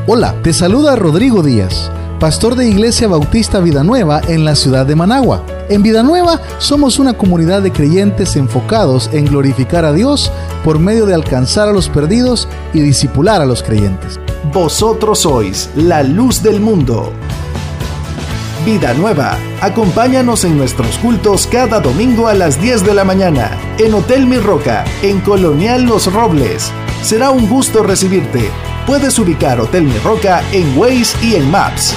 Hola, 0.06 0.34
te 0.42 0.52
saluda 0.52 0.96
Rodrigo 0.96 1.42
Díaz 1.42 1.90
pastor 2.22 2.54
de 2.54 2.68
Iglesia 2.68 3.08
Bautista 3.08 3.58
Vida 3.58 3.82
Nueva 3.82 4.20
en 4.28 4.44
la 4.44 4.54
ciudad 4.54 4.86
de 4.86 4.94
Managua. 4.94 5.44
En 5.68 5.82
Vida 5.82 6.04
Nueva 6.04 6.40
somos 6.58 7.00
una 7.00 7.14
comunidad 7.14 7.62
de 7.62 7.72
creyentes 7.72 8.36
enfocados 8.36 9.10
en 9.12 9.24
glorificar 9.24 9.84
a 9.84 9.92
Dios 9.92 10.30
por 10.62 10.78
medio 10.78 11.04
de 11.04 11.14
alcanzar 11.14 11.68
a 11.68 11.72
los 11.72 11.88
perdidos 11.88 12.46
y 12.72 12.78
disipular 12.78 13.42
a 13.42 13.44
los 13.44 13.64
creyentes. 13.64 14.20
Vosotros 14.52 15.18
sois 15.18 15.68
la 15.74 16.04
luz 16.04 16.44
del 16.44 16.60
mundo. 16.60 17.12
Vida 18.64 18.94
Nueva. 18.94 19.36
Acompáñanos 19.60 20.44
en 20.44 20.56
nuestros 20.56 20.98
cultos 20.98 21.48
cada 21.48 21.80
domingo 21.80 22.28
a 22.28 22.34
las 22.34 22.62
10 22.62 22.86
de 22.86 22.94
la 22.94 23.02
mañana 23.02 23.50
en 23.78 23.94
Hotel 23.94 24.28
Mi 24.28 24.36
Roca, 24.36 24.84
en 25.02 25.20
Colonial 25.22 25.82
Los 25.82 26.12
Robles. 26.12 26.70
Será 27.02 27.32
un 27.32 27.48
gusto 27.48 27.82
recibirte. 27.82 28.48
Puedes 28.86 29.16
ubicar 29.20 29.60
Hotel 29.60 29.84
Mi 29.84 29.96
Roca 29.98 30.42
en 30.52 30.76
Waze 30.76 31.16
y 31.24 31.36
en 31.36 31.48
Maps. 31.50 31.94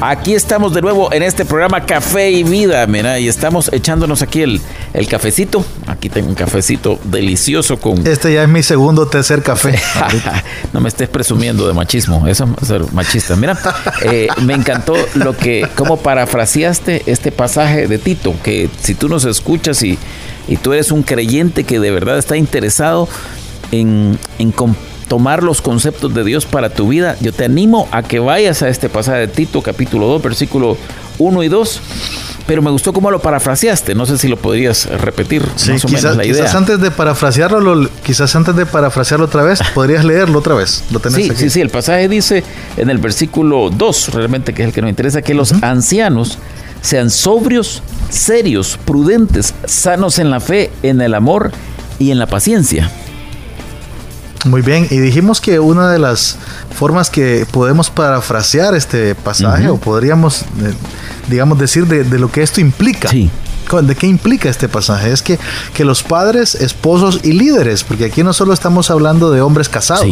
Aquí 0.00 0.34
estamos 0.34 0.72
de 0.74 0.80
nuevo 0.80 1.12
en 1.12 1.24
este 1.24 1.44
programa 1.44 1.84
Café 1.84 2.30
y 2.30 2.44
Vida, 2.44 2.86
mira, 2.86 3.18
y 3.18 3.26
estamos 3.26 3.68
echándonos 3.72 4.22
aquí 4.22 4.42
el, 4.42 4.60
el 4.94 5.08
cafecito. 5.08 5.64
Aquí 5.88 6.08
tengo 6.08 6.28
un 6.28 6.36
cafecito 6.36 7.00
delicioso 7.02 7.80
con... 7.80 8.06
Este 8.06 8.32
ya 8.32 8.44
es 8.44 8.48
mi 8.48 8.62
segundo 8.62 9.02
o 9.02 9.06
tercer 9.06 9.42
café. 9.42 9.76
no 10.72 10.80
me 10.80 10.88
estés 10.88 11.08
presumiendo 11.08 11.66
de 11.66 11.74
machismo, 11.74 12.28
eso 12.28 12.48
es 12.62 12.68
ser 12.68 12.92
machista. 12.92 13.34
Mira, 13.34 13.58
eh, 14.02 14.28
me 14.42 14.54
encantó 14.54 14.94
lo 15.14 15.36
que, 15.36 15.66
cómo 15.74 15.96
parafraseaste 15.96 17.02
este 17.06 17.32
pasaje 17.32 17.88
de 17.88 17.98
Tito, 17.98 18.34
que 18.44 18.70
si 18.80 18.94
tú 18.94 19.08
nos 19.08 19.24
escuchas 19.24 19.82
y, 19.82 19.98
y 20.46 20.58
tú 20.58 20.74
eres 20.74 20.92
un 20.92 21.02
creyente 21.02 21.64
que 21.64 21.80
de 21.80 21.90
verdad 21.90 22.18
está 22.18 22.36
interesado 22.36 23.08
en, 23.72 24.16
en 24.38 24.52
tomar 25.08 25.42
los 25.42 25.62
conceptos 25.62 26.14
de 26.14 26.22
Dios 26.22 26.46
para 26.46 26.70
tu 26.70 26.88
vida, 26.88 27.16
yo 27.20 27.32
te 27.32 27.44
animo 27.44 27.88
a 27.90 28.02
que 28.02 28.20
vayas 28.20 28.62
a 28.62 28.68
este 28.68 28.88
pasaje 28.88 29.20
de 29.20 29.28
Tito, 29.28 29.62
capítulo 29.62 30.06
2, 30.06 30.22
versículo 30.22 30.76
1 31.18 31.42
y 31.42 31.48
2. 31.48 31.80
Pero 32.46 32.62
me 32.62 32.70
gustó 32.70 32.94
cómo 32.94 33.10
lo 33.10 33.20
parafraseaste. 33.20 33.94
No 33.94 34.06
sé 34.06 34.16
si 34.16 34.26
lo 34.26 34.38
podrías 34.38 34.86
repetir. 34.86 35.42
Sí, 35.56 35.72
quizás, 35.86 36.16
quizás 36.16 36.54
antes 36.54 36.80
de 36.80 36.90
parafrasearlo, 36.90 37.90
quizás 38.02 38.34
antes 38.36 38.56
de 38.56 38.64
parafrasearlo 38.64 39.26
otra 39.26 39.42
vez, 39.42 39.60
podrías 39.74 40.02
leerlo 40.02 40.38
otra 40.38 40.54
vez. 40.54 40.82
Lo 40.90 40.98
sí, 41.10 41.30
sí, 41.36 41.50
sí. 41.50 41.60
El 41.60 41.68
pasaje 41.68 42.08
dice 42.08 42.42
en 42.78 42.88
el 42.88 42.98
versículo 42.98 43.68
2, 43.68 44.14
realmente 44.14 44.54
que 44.54 44.62
es 44.62 44.68
el 44.68 44.74
que 44.74 44.80
nos 44.80 44.88
interesa, 44.88 45.20
que 45.20 45.34
los 45.34 45.52
ancianos 45.62 46.38
sean 46.80 47.10
sobrios, 47.10 47.82
serios, 48.08 48.78
prudentes, 48.82 49.54
sanos 49.66 50.18
en 50.18 50.30
la 50.30 50.40
fe, 50.40 50.70
en 50.82 51.02
el 51.02 51.14
amor 51.14 51.52
y 51.98 52.12
en 52.12 52.18
la 52.18 52.26
paciencia. 52.26 52.90
Muy 54.44 54.62
bien, 54.62 54.86
y 54.90 54.98
dijimos 54.98 55.40
que 55.40 55.58
una 55.58 55.90
de 55.90 55.98
las 55.98 56.36
formas 56.74 57.10
que 57.10 57.46
podemos 57.50 57.90
parafrasear 57.90 58.74
este 58.74 59.14
pasaje, 59.14 59.68
o 59.68 59.78
podríamos, 59.78 60.42
eh, 60.42 60.74
digamos, 61.28 61.58
decir 61.58 61.86
de, 61.86 62.18
lo 62.18 62.30
que 62.30 62.42
esto 62.42 62.60
implica. 62.60 63.10
¿De 63.10 63.94
qué 63.96 64.06
implica 64.06 64.48
este 64.48 64.68
pasaje? 64.68 65.12
Es 65.12 65.22
que, 65.22 65.38
que 65.74 65.84
los 65.84 66.02
padres, 66.02 66.54
esposos 66.54 67.20
y 67.22 67.32
líderes, 67.32 67.84
porque 67.84 68.06
aquí 68.06 68.22
no 68.22 68.32
solo 68.32 68.52
estamos 68.54 68.90
hablando 68.90 69.30
de 69.30 69.42
hombres 69.42 69.68
casados, 69.68 70.06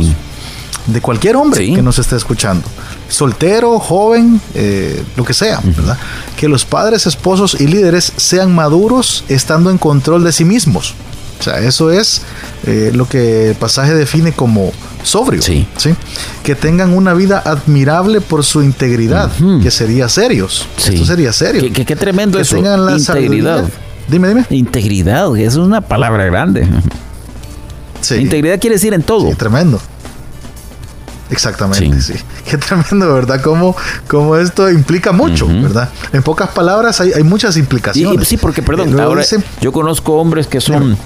de 0.87 1.01
cualquier 1.01 1.37
hombre 1.37 1.75
que 1.75 1.83
nos 1.83 1.99
esté 1.99 2.17
escuchando, 2.17 2.67
soltero, 3.09 3.79
joven, 3.79 4.41
eh, 4.55 5.03
lo 5.17 5.25
que 5.25 5.35
sea, 5.35 5.61
¿verdad? 5.63 5.99
Que 6.37 6.49
los 6.49 6.65
padres, 6.65 7.07
esposos 7.07 7.57
y 7.61 7.67
líderes 7.67 8.13
sean 8.17 8.55
maduros 8.55 9.25
estando 9.29 9.71
en 9.71 9.79
control 9.79 10.25
de 10.25 10.33
sí 10.33 10.45
mismos. 10.45 10.95
O 11.39 11.43
sea, 11.43 11.59
eso 11.59 11.91
es 11.91 12.23
eh, 12.67 12.91
lo 12.95 13.09
que 13.09 13.51
el 13.51 13.57
pasaje 13.57 13.95
define 13.95 14.33
como 14.33 14.73
sobrio. 15.03 15.43
Sí. 15.43 15.67
Que 16.43 16.55
tengan 16.55 16.93
una 16.93 17.15
vida 17.15 17.43
admirable 17.45 18.21
por 18.21 18.45
su 18.45 18.63
integridad, 18.63 19.31
que 19.63 19.71
sería 19.71 20.09
serios. 20.09 20.67
Esto 20.79 21.05
sería 21.05 21.33
serio. 21.33 21.71
Qué, 21.73 21.97
tremendo 21.97 22.39
que 22.39 22.43
eso. 22.43 22.57
Tengan 22.57 22.87
la 22.87 22.97
integridad. 22.97 23.65
Dime, 24.09 24.29
dime. 24.29 24.47
Integridad, 24.51 25.37
es 25.37 25.57
una 25.57 25.81
palabra 25.81 26.25
grande. 26.27 26.67
Sí. 28.01 28.17
Integridad 28.17 28.61
quiere 28.61 28.77
decir 28.77 28.95
en 28.95 29.03
todo. 29.03 29.29
Sí, 29.29 29.35
tremendo. 29.35 29.81
Exactamente, 31.31 32.01
sí. 32.01 32.15
Qué 32.49 32.57
tremendo, 32.57 33.13
¿verdad? 33.13 33.43
Como, 33.43 33.77
como 34.07 34.37
esto 34.37 34.71
implica 34.71 35.11
mucho, 35.13 35.49
¿verdad? 35.49 35.91
En 36.13 36.23
pocas 36.23 36.51
palabras 36.51 37.01
hay, 37.01 37.23
muchas 37.25 37.57
implicaciones. 37.57 38.29
sí, 38.29 38.37
porque, 38.37 38.63
perdón, 38.63 38.99
ahora 38.99 39.25
yo 39.61 39.73
conozco 39.73 40.15
hombres 40.15 40.47
que 40.47 40.61
son 40.61 40.97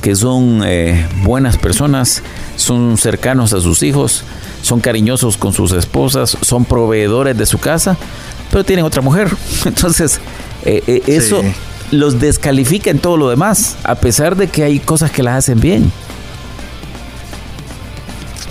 que 0.00 0.16
son 0.16 0.62
eh, 0.64 1.06
buenas 1.22 1.56
personas, 1.56 2.22
son 2.56 2.96
cercanos 2.96 3.52
a 3.52 3.60
sus 3.60 3.82
hijos, 3.82 4.24
son 4.62 4.80
cariñosos 4.80 5.36
con 5.36 5.52
sus 5.52 5.72
esposas, 5.72 6.36
son 6.40 6.64
proveedores 6.64 7.36
de 7.36 7.46
su 7.46 7.58
casa, 7.58 7.96
pero 8.50 8.64
tienen 8.64 8.84
otra 8.84 9.02
mujer. 9.02 9.28
Entonces, 9.64 10.20
eh, 10.64 10.82
eh, 10.86 11.02
eso 11.06 11.42
los 11.90 12.20
descalifica 12.20 12.90
en 12.90 12.98
todo 12.98 13.16
lo 13.16 13.28
demás, 13.28 13.76
a 13.82 13.96
pesar 13.96 14.36
de 14.36 14.48
que 14.48 14.62
hay 14.62 14.78
cosas 14.78 15.10
que 15.10 15.22
las 15.22 15.36
hacen 15.36 15.60
bien. 15.60 15.92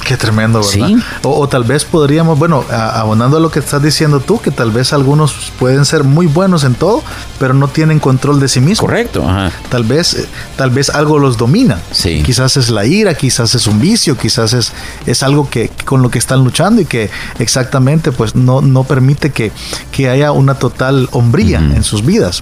Qué 0.10 0.17
tremendo, 0.17 0.60
¿verdad? 0.63 0.89
O, 1.22 1.48
tal 1.48 1.63
vez 1.65 1.86
podríamos, 1.86 2.39
bueno, 2.39 2.65
abonando 2.72 3.38
a 3.38 3.39
lo 3.39 3.52
que 3.52 3.60
estás 3.60 3.80
diciendo 3.80 4.19
tú, 4.19 4.41
que 4.41 4.50
tal 4.50 4.72
vez 4.72 4.91
algunos 4.91 5.52
pueden 5.60 5.86
ser 5.86 6.04
muy 6.04 6.26
buenos 6.26 6.63
en 6.63 6.74
todo, 6.74 7.04
pero 7.38 7.54
no 7.54 7.67
tienen 7.67 8.00
control 8.00 8.39
de 8.39 8.48
sí 8.48 8.60
mismos. 8.60 8.80
Correcto. 8.80 9.24
Tal 9.69 9.84
vez, 9.84 10.15
eh, 10.15 10.26
tal 10.58 10.72
vez 10.72 10.89
algo 10.89 11.19
los 11.19 11.38
domina. 11.38 11.80
Sí. 11.91 12.24
Quizás 12.26 12.58
es 12.58 12.72
la 12.72 12.88
ira, 12.88 13.13
quizás 13.13 13.54
es 13.54 13.67
un 13.67 13.80
vicio, 13.80 14.17
quizás 14.17 14.54
es, 14.54 14.72
es 15.06 15.22
algo 15.22 15.48
que 15.48 15.69
con 15.86 16.02
lo 16.02 16.10
que 16.10 16.17
están 16.17 16.43
luchando 16.43 16.82
y 16.82 16.86
que 16.86 17.12
exactamente, 17.38 18.12
pues 18.12 18.34
no, 18.34 18.62
no 18.62 18.86
permite 18.86 19.30
que, 19.30 19.52
que 19.91 20.10
haya 20.10 20.32
una 20.32 20.56
total 20.56 21.08
hombría 21.12 21.60
en 21.60 21.84
sus 21.84 22.04
vidas. 22.04 22.41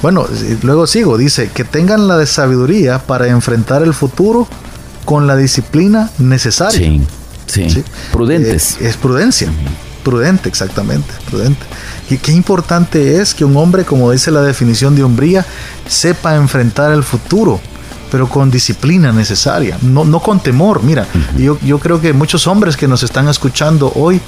Bueno, 0.00 0.26
luego 0.62 0.86
sigo, 0.86 1.18
dice, 1.18 1.50
que 1.52 1.64
tengan 1.64 2.08
la 2.08 2.24
sabiduría 2.24 2.98
para 2.98 3.26
enfrentar 3.28 3.82
el 3.82 3.92
futuro 3.92 4.48
con 5.08 5.26
la 5.26 5.36
disciplina 5.36 6.10
necesaria. 6.18 7.00
Sí, 7.46 7.70
sí. 7.70 7.82
Prudentes. 8.12 8.76
Es, 8.78 8.98
prudencia. 8.98 9.50
Prudente, 10.04 10.50
exactamente. 10.50 11.08
Prudente. 11.30 11.64
Y 12.10 12.18
qué 12.18 12.32
importante 12.32 13.18
es 13.18 13.32
que 13.32 13.46
un 13.46 13.56
hombre, 13.56 13.86
como 13.86 14.12
dice 14.12 14.30
la 14.30 14.42
definición 14.42 14.94
de 14.94 15.04
hombría, 15.04 15.46
sepa 15.88 16.36
enfrentar 16.36 16.92
el 16.92 17.02
futuro 17.02 17.58
pero 18.10 18.28
con 18.28 18.50
disciplina 18.50 19.12
necesaria, 19.12 19.76
no, 19.82 20.04
no 20.04 20.20
con 20.20 20.40
temor. 20.40 20.82
Mira, 20.82 21.06
yo, 21.36 21.58
yo 21.62 21.78
creo 21.78 22.00
que 22.00 22.12
muchos 22.12 22.46
hombres 22.46 22.76
que 22.76 22.88
nos 22.88 23.02
están 23.02 23.28
escuchando 23.28 23.92
hoy, 23.94 24.20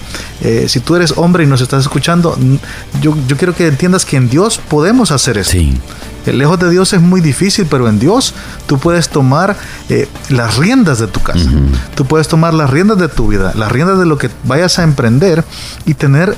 eh, 0.43 0.67
si 0.69 0.81
tú 0.81 0.97
eres 0.97 1.15
hombre 1.17 1.45
y 1.45 1.47
nos 1.47 1.61
estás 1.61 1.83
escuchando, 1.83 2.37
yo, 3.01 3.17
yo 3.27 3.37
quiero 3.37 3.55
que 3.55 3.67
entiendas 3.67 4.05
que 4.05 4.17
en 4.17 4.29
Dios 4.29 4.61
podemos 4.69 5.11
hacer 5.13 5.39
eso. 5.39 5.53
Sí. 5.53 5.79
Eh, 6.27 6.33
lejos 6.33 6.59
de 6.59 6.71
Dios 6.71 6.93
es 6.93 7.01
muy 7.01 7.21
difícil, 7.21 7.67
pero 7.71 7.89
en 7.89 7.99
Dios 7.99 8.35
tú 8.67 8.79
puedes 8.79 9.09
tomar 9.09 9.57
eh, 9.89 10.09
las 10.29 10.57
riendas 10.57 10.99
de 10.99 11.07
tu 11.07 11.21
casa. 11.21 11.51
Tú 11.95 12.05
puedes 12.05 12.29
tomar 12.29 12.55
las 12.55 12.71
riendas 12.71 12.99
de 12.99 13.09
tu 13.09 13.29
vida, 13.29 13.53
las 13.55 13.71
riendas 13.71 13.99
de 13.99 14.07
lo 14.07 14.19
que 14.19 14.31
vayas 14.45 14.79
a 14.79 14.83
emprender 14.83 15.45
y 15.87 15.95
tener 15.95 16.37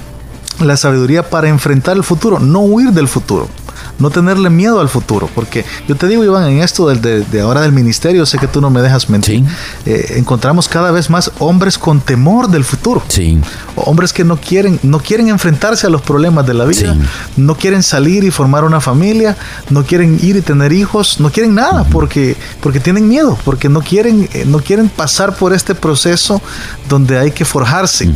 la 0.61 0.77
sabiduría 0.77 1.29
para 1.29 1.49
enfrentar 1.49 1.97
el 1.97 2.05
futuro, 2.05 2.39
no 2.39 2.61
huir 2.61 2.93
del 2.93 3.09
futuro 3.09 3.49
no 3.99 4.11
tenerle 4.11 4.51
miedo 4.51 4.81
al 4.81 4.89
futuro, 4.89 5.29
porque 5.35 5.65
yo 5.89 5.97
te 5.97 6.09
digo, 6.09 6.25
Iván, 6.25 6.49
en 6.49 6.63
esto 6.63 6.89
del, 6.89 7.01
de, 7.31 7.41
ahora 7.41 7.61
del 7.61 7.73
ministerio, 7.73 8.27
sé 8.27 8.39
que 8.39 8.49
tú 8.49 8.61
no 8.61 8.71
me 8.71 8.83
dejas 8.83 9.09
mentir, 9.09 9.45
eh, 9.87 10.15
encontramos 10.17 10.69
cada 10.69 10.91
vez 10.91 11.11
más 11.11 11.31
hombres 11.39 11.79
con 11.79 12.01
temor 12.01 12.49
del 12.49 12.65
futuro, 12.65 13.03
sí. 13.09 13.41
hombres 13.77 14.13
que 14.13 14.25
no 14.25 14.37
quieren, 14.37 14.79
no 14.83 14.99
quieren 14.99 15.29
enfrentarse 15.29 15.87
a 15.87 15.91
los 15.91 16.03
problemas 16.03 16.47
de 16.47 16.55
la 16.55 16.65
vida, 16.65 16.97
no 17.37 17.55
quieren 17.55 17.83
salir 17.83 18.25
y 18.25 18.31
formar 18.31 18.65
una 18.65 18.81
familia, 18.81 19.37
no 19.71 19.85
quieren 19.85 20.19
ir 20.23 20.37
y 20.37 20.43
tener 20.43 20.73
hijos, 20.73 21.21
no 21.21 21.31
quieren 21.31 21.55
nada, 21.55 21.85
porque, 21.85 22.37
porque 22.61 22.81
tienen 22.81 23.09
miedo, 23.09 23.39
porque 23.45 23.69
no 23.69 23.81
quieren, 23.81 24.29
eh, 24.33 24.45
no 24.47 24.59
quieren 24.59 24.89
pasar 24.89 25.37
por 25.37 25.53
este 25.53 25.75
proceso 25.75 26.41
donde 26.89 27.19
hay 27.19 27.31
que 27.31 27.45
forjarse 27.45 28.11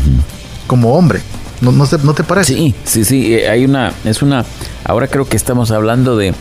como 0.66 0.94
hombre. 0.94 1.22
¿No, 1.60 1.72
no, 1.72 1.86
te, 1.86 1.98
¿No, 1.98 2.14
te, 2.14 2.22
parece? 2.22 2.54
Sí, 2.54 2.74
sí, 2.84 3.04
sí. 3.04 3.34
Eh, 3.34 3.48
hay 3.48 3.64
una, 3.64 3.92
es 4.04 4.22
una, 4.22 4.44
ahora 4.84 5.08
creo 5.08 5.26
que 5.26 5.36
estamos 5.36 5.70
hablando 5.70 6.16
de, 6.16 6.34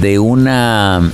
de 0.00 0.18
una 0.18 1.10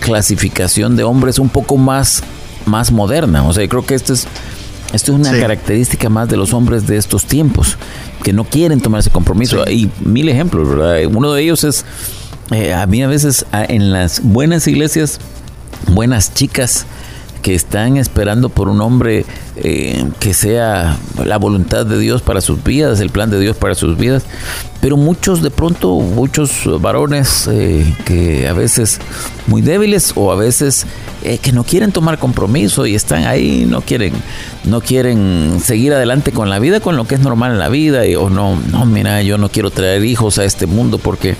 clasificación 0.00 0.96
de 0.96 1.04
hombres 1.04 1.38
un 1.38 1.48
poco 1.48 1.76
más, 1.76 2.22
más 2.66 2.92
moderna. 2.92 3.46
O 3.46 3.52
sea, 3.52 3.66
creo 3.68 3.84
que 3.84 3.94
esto 3.94 4.12
es, 4.12 4.26
esto 4.92 5.12
es 5.12 5.18
una 5.18 5.38
característica 5.38 6.08
más 6.08 6.28
de 6.28 6.36
los 6.36 6.52
hombres 6.52 6.86
de 6.86 6.96
estos 6.96 7.24
tiempos, 7.24 7.76
que 8.22 8.32
no 8.32 8.44
quieren 8.44 8.80
tomar 8.80 9.00
ese 9.00 9.10
compromiso. 9.10 9.62
Hay 9.66 9.90
mil 10.00 10.28
ejemplos, 10.28 10.68
¿verdad? 10.68 11.04
Uno 11.06 11.32
de 11.32 11.42
ellos 11.42 11.64
es, 11.64 11.84
eh, 12.50 12.74
a 12.74 12.86
mí 12.86 13.02
a 13.02 13.08
veces 13.08 13.46
en 13.52 13.92
las 13.92 14.20
buenas 14.22 14.66
iglesias, 14.66 15.20
buenas 15.88 16.34
chicas, 16.34 16.86
que 17.42 17.54
están 17.54 17.96
esperando 17.96 18.48
por 18.48 18.68
un 18.68 18.80
hombre 18.80 19.24
eh, 19.56 20.04
que 20.18 20.34
sea 20.34 20.96
la 21.24 21.36
voluntad 21.38 21.84
de 21.86 21.98
Dios 21.98 22.22
para 22.22 22.40
sus 22.40 22.62
vidas, 22.62 23.00
el 23.00 23.10
plan 23.10 23.30
de 23.30 23.40
Dios 23.40 23.56
para 23.56 23.74
sus 23.74 23.96
vidas. 23.98 24.24
pero 24.80 24.96
muchos 24.96 25.42
de 25.42 25.50
pronto, 25.50 25.96
muchos 25.96 26.62
varones 26.80 27.48
eh, 27.50 27.94
que 28.04 28.48
a 28.48 28.52
veces 28.52 28.98
muy 29.46 29.60
débiles 29.60 30.12
o 30.14 30.32
a 30.32 30.36
veces 30.36 30.86
eh, 31.22 31.36
que 31.36 31.52
no 31.52 31.64
quieren 31.64 31.92
tomar 31.92 32.18
compromiso 32.18 32.86
y 32.86 32.94
están 32.94 33.26
ahí, 33.26 33.66
no 33.68 33.82
quieren, 33.82 34.14
no 34.64 34.80
quieren 34.80 35.58
seguir 35.62 35.92
adelante 35.92 36.32
con 36.32 36.48
la 36.48 36.58
vida, 36.58 36.80
con 36.80 36.96
lo 36.96 37.06
que 37.06 37.16
es 37.16 37.20
normal 37.20 37.52
en 37.52 37.58
la 37.58 37.68
vida, 37.68 38.06
y, 38.06 38.14
o 38.14 38.30
no, 38.30 38.58
no, 38.70 38.86
mira, 38.86 39.20
yo 39.22 39.36
no 39.36 39.50
quiero 39.50 39.70
traer 39.70 40.02
hijos 40.04 40.38
a 40.38 40.44
este 40.44 40.66
mundo 40.66 40.96
porque 40.96 41.36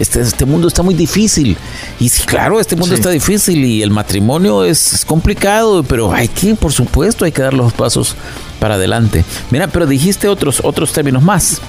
este, 0.00 0.22
este 0.22 0.46
mundo 0.46 0.66
está 0.66 0.82
muy 0.82 0.94
difícil. 0.94 1.56
Y 2.00 2.08
sí, 2.08 2.22
claro, 2.22 2.58
este 2.58 2.74
mundo 2.74 2.94
está 2.94 3.10
difícil 3.10 3.64
y 3.64 3.82
el 3.82 3.90
matrimonio 3.90 4.64
es, 4.64 4.94
es 4.94 5.04
complicado, 5.04 5.82
pero 5.84 6.12
hay 6.12 6.26
que, 6.26 6.54
por 6.54 6.72
supuesto, 6.72 7.24
hay 7.24 7.32
que 7.32 7.42
dar 7.42 7.54
los 7.54 7.72
pasos 7.74 8.16
para 8.58 8.74
adelante. 8.74 9.24
Mira, 9.50 9.68
pero 9.68 9.86
dijiste 9.86 10.26
otros, 10.26 10.62
otros 10.64 10.92
términos 10.92 11.22
más. 11.22 11.60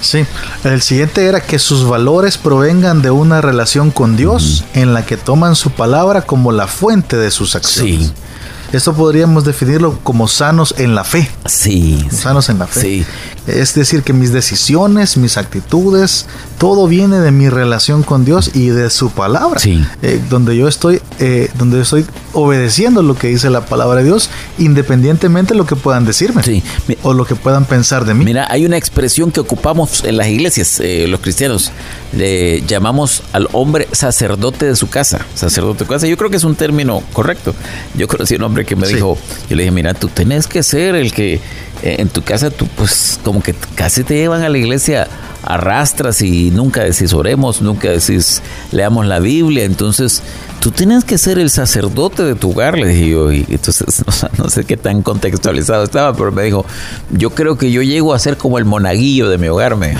Sí, 0.00 0.24
el 0.62 0.80
siguiente 0.80 1.26
era 1.26 1.40
que 1.40 1.58
sus 1.58 1.88
valores 1.88 2.38
provengan 2.38 3.02
de 3.02 3.10
una 3.10 3.40
relación 3.40 3.90
con 3.90 4.16
Dios 4.16 4.64
en 4.74 4.94
la 4.94 5.04
que 5.04 5.16
toman 5.16 5.56
su 5.56 5.70
palabra 5.70 6.22
como 6.22 6.52
la 6.52 6.68
fuente 6.68 7.16
de 7.16 7.32
sus 7.32 7.56
acciones. 7.56 8.06
Sí. 8.06 8.12
Esto 8.70 8.92
podríamos 8.94 9.44
definirlo 9.44 9.98
como 10.02 10.28
sanos 10.28 10.74
en 10.76 10.94
la 10.94 11.02
fe. 11.02 11.28
Sí. 11.46 12.06
Sanos 12.12 12.50
en 12.50 12.58
la 12.58 12.66
fe. 12.66 12.80
Sí. 12.80 13.06
Es 13.48 13.74
decir, 13.74 14.02
que 14.02 14.12
mis 14.12 14.32
decisiones, 14.32 15.16
mis 15.16 15.36
actitudes, 15.36 16.26
todo 16.58 16.86
viene 16.86 17.18
de 17.20 17.30
mi 17.30 17.48
relación 17.48 18.02
con 18.02 18.24
Dios 18.24 18.50
y 18.54 18.68
de 18.68 18.90
su 18.90 19.10
palabra. 19.10 19.58
Sí. 19.58 19.84
Eh, 20.02 20.20
donde 20.28 20.56
yo 20.56 20.68
estoy, 20.68 21.00
eh, 21.18 21.50
donde 21.56 21.80
estoy 21.80 22.04
obedeciendo 22.32 23.02
lo 23.02 23.16
que 23.16 23.28
dice 23.28 23.50
la 23.50 23.64
palabra 23.66 24.00
de 24.00 24.04
Dios, 24.04 24.30
independientemente 24.58 25.54
de 25.54 25.58
lo 25.58 25.66
que 25.66 25.76
puedan 25.76 26.04
decirme 26.04 26.42
sí. 26.42 26.62
o 27.02 27.14
lo 27.14 27.24
que 27.24 27.34
puedan 27.34 27.64
pensar 27.64 28.04
de 28.04 28.14
mí. 28.14 28.24
Mira, 28.24 28.46
hay 28.50 28.66
una 28.66 28.76
expresión 28.76 29.30
que 29.30 29.40
ocupamos 29.40 30.04
en 30.04 30.16
las 30.16 30.28
iglesias, 30.28 30.80
eh, 30.80 31.06
los 31.08 31.20
cristianos, 31.20 31.72
le 32.12 32.62
llamamos 32.62 33.22
al 33.32 33.48
hombre 33.52 33.88
sacerdote 33.92 34.66
de 34.66 34.76
su 34.76 34.88
casa. 34.88 35.24
Sacerdote 35.34 35.80
de 35.80 35.84
su 35.84 35.90
casa. 35.90 36.06
Yo 36.06 36.16
creo 36.16 36.30
que 36.30 36.36
es 36.36 36.44
un 36.44 36.54
término 36.54 37.02
correcto. 37.12 37.54
Yo 37.94 38.08
conocí 38.08 38.34
un 38.34 38.42
hombre 38.42 38.64
que 38.64 38.76
me 38.76 38.88
dijo, 38.88 39.18
yo 39.48 39.56
le 39.56 39.62
dije, 39.62 39.72
mira, 39.72 39.94
tú 39.94 40.08
tenés 40.08 40.46
que 40.46 40.62
ser 40.62 40.94
el 40.94 41.12
que 41.12 41.40
en 41.82 42.08
tu 42.08 42.22
casa 42.22 42.50
tú 42.50 42.66
pues 42.76 43.18
como 43.22 43.42
que 43.42 43.54
casi 43.74 44.04
te 44.04 44.14
llevan 44.14 44.42
a 44.42 44.48
la 44.48 44.58
iglesia 44.58 45.08
arrastras 45.42 46.20
y 46.22 46.50
nunca 46.50 46.82
decís 46.82 47.12
oremos, 47.12 47.62
nunca 47.62 47.90
decís 47.90 48.42
leamos 48.72 49.06
la 49.06 49.18
Biblia, 49.20 49.64
entonces 49.64 50.22
tú 50.60 50.70
tienes 50.70 51.04
que 51.04 51.18
ser 51.18 51.38
el 51.38 51.50
sacerdote 51.50 52.24
de 52.24 52.34
tu 52.34 52.50
hogar, 52.50 52.76
le 52.76 52.88
dije 52.88 53.10
yo, 53.10 53.32
y 53.32 53.46
entonces 53.48 54.04
no, 54.38 54.48
sé 54.50 54.64
qué 54.64 54.76
tan 54.76 55.02
contextualizado 55.02 55.84
estaba, 55.84 56.14
pero 56.14 56.32
me 56.32 56.42
dijo, 56.42 56.64
yo 57.10 57.30
creo 57.30 57.56
que 57.56 57.70
yo 57.70 57.82
llego 57.82 58.14
a 58.14 58.18
ser 58.18 58.36
como 58.36 58.58
el 58.58 58.64
monaguillo 58.64 59.28
de 59.28 59.38
mi 59.38 59.48
hogar, 59.48 59.76
me 59.76 59.96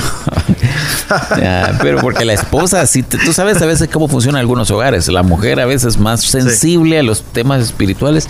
pero 1.80 2.00
porque 2.00 2.24
la 2.24 2.34
esposa, 2.34 2.86
si 2.86 3.02
tú 3.02 3.32
sabes 3.32 3.62
a 3.62 3.66
veces 3.66 3.88
cómo 3.90 4.08
funcionan 4.08 4.40
algunos 4.40 4.70
hogares, 4.70 5.08
la 5.08 5.22
mujer 5.22 5.60
a 5.60 5.66
veces 5.66 5.98
más 5.98 6.20
sensible 6.22 6.98
a 6.98 7.02
los 7.02 7.22
temas 7.22 7.62
espirituales, 7.62 8.28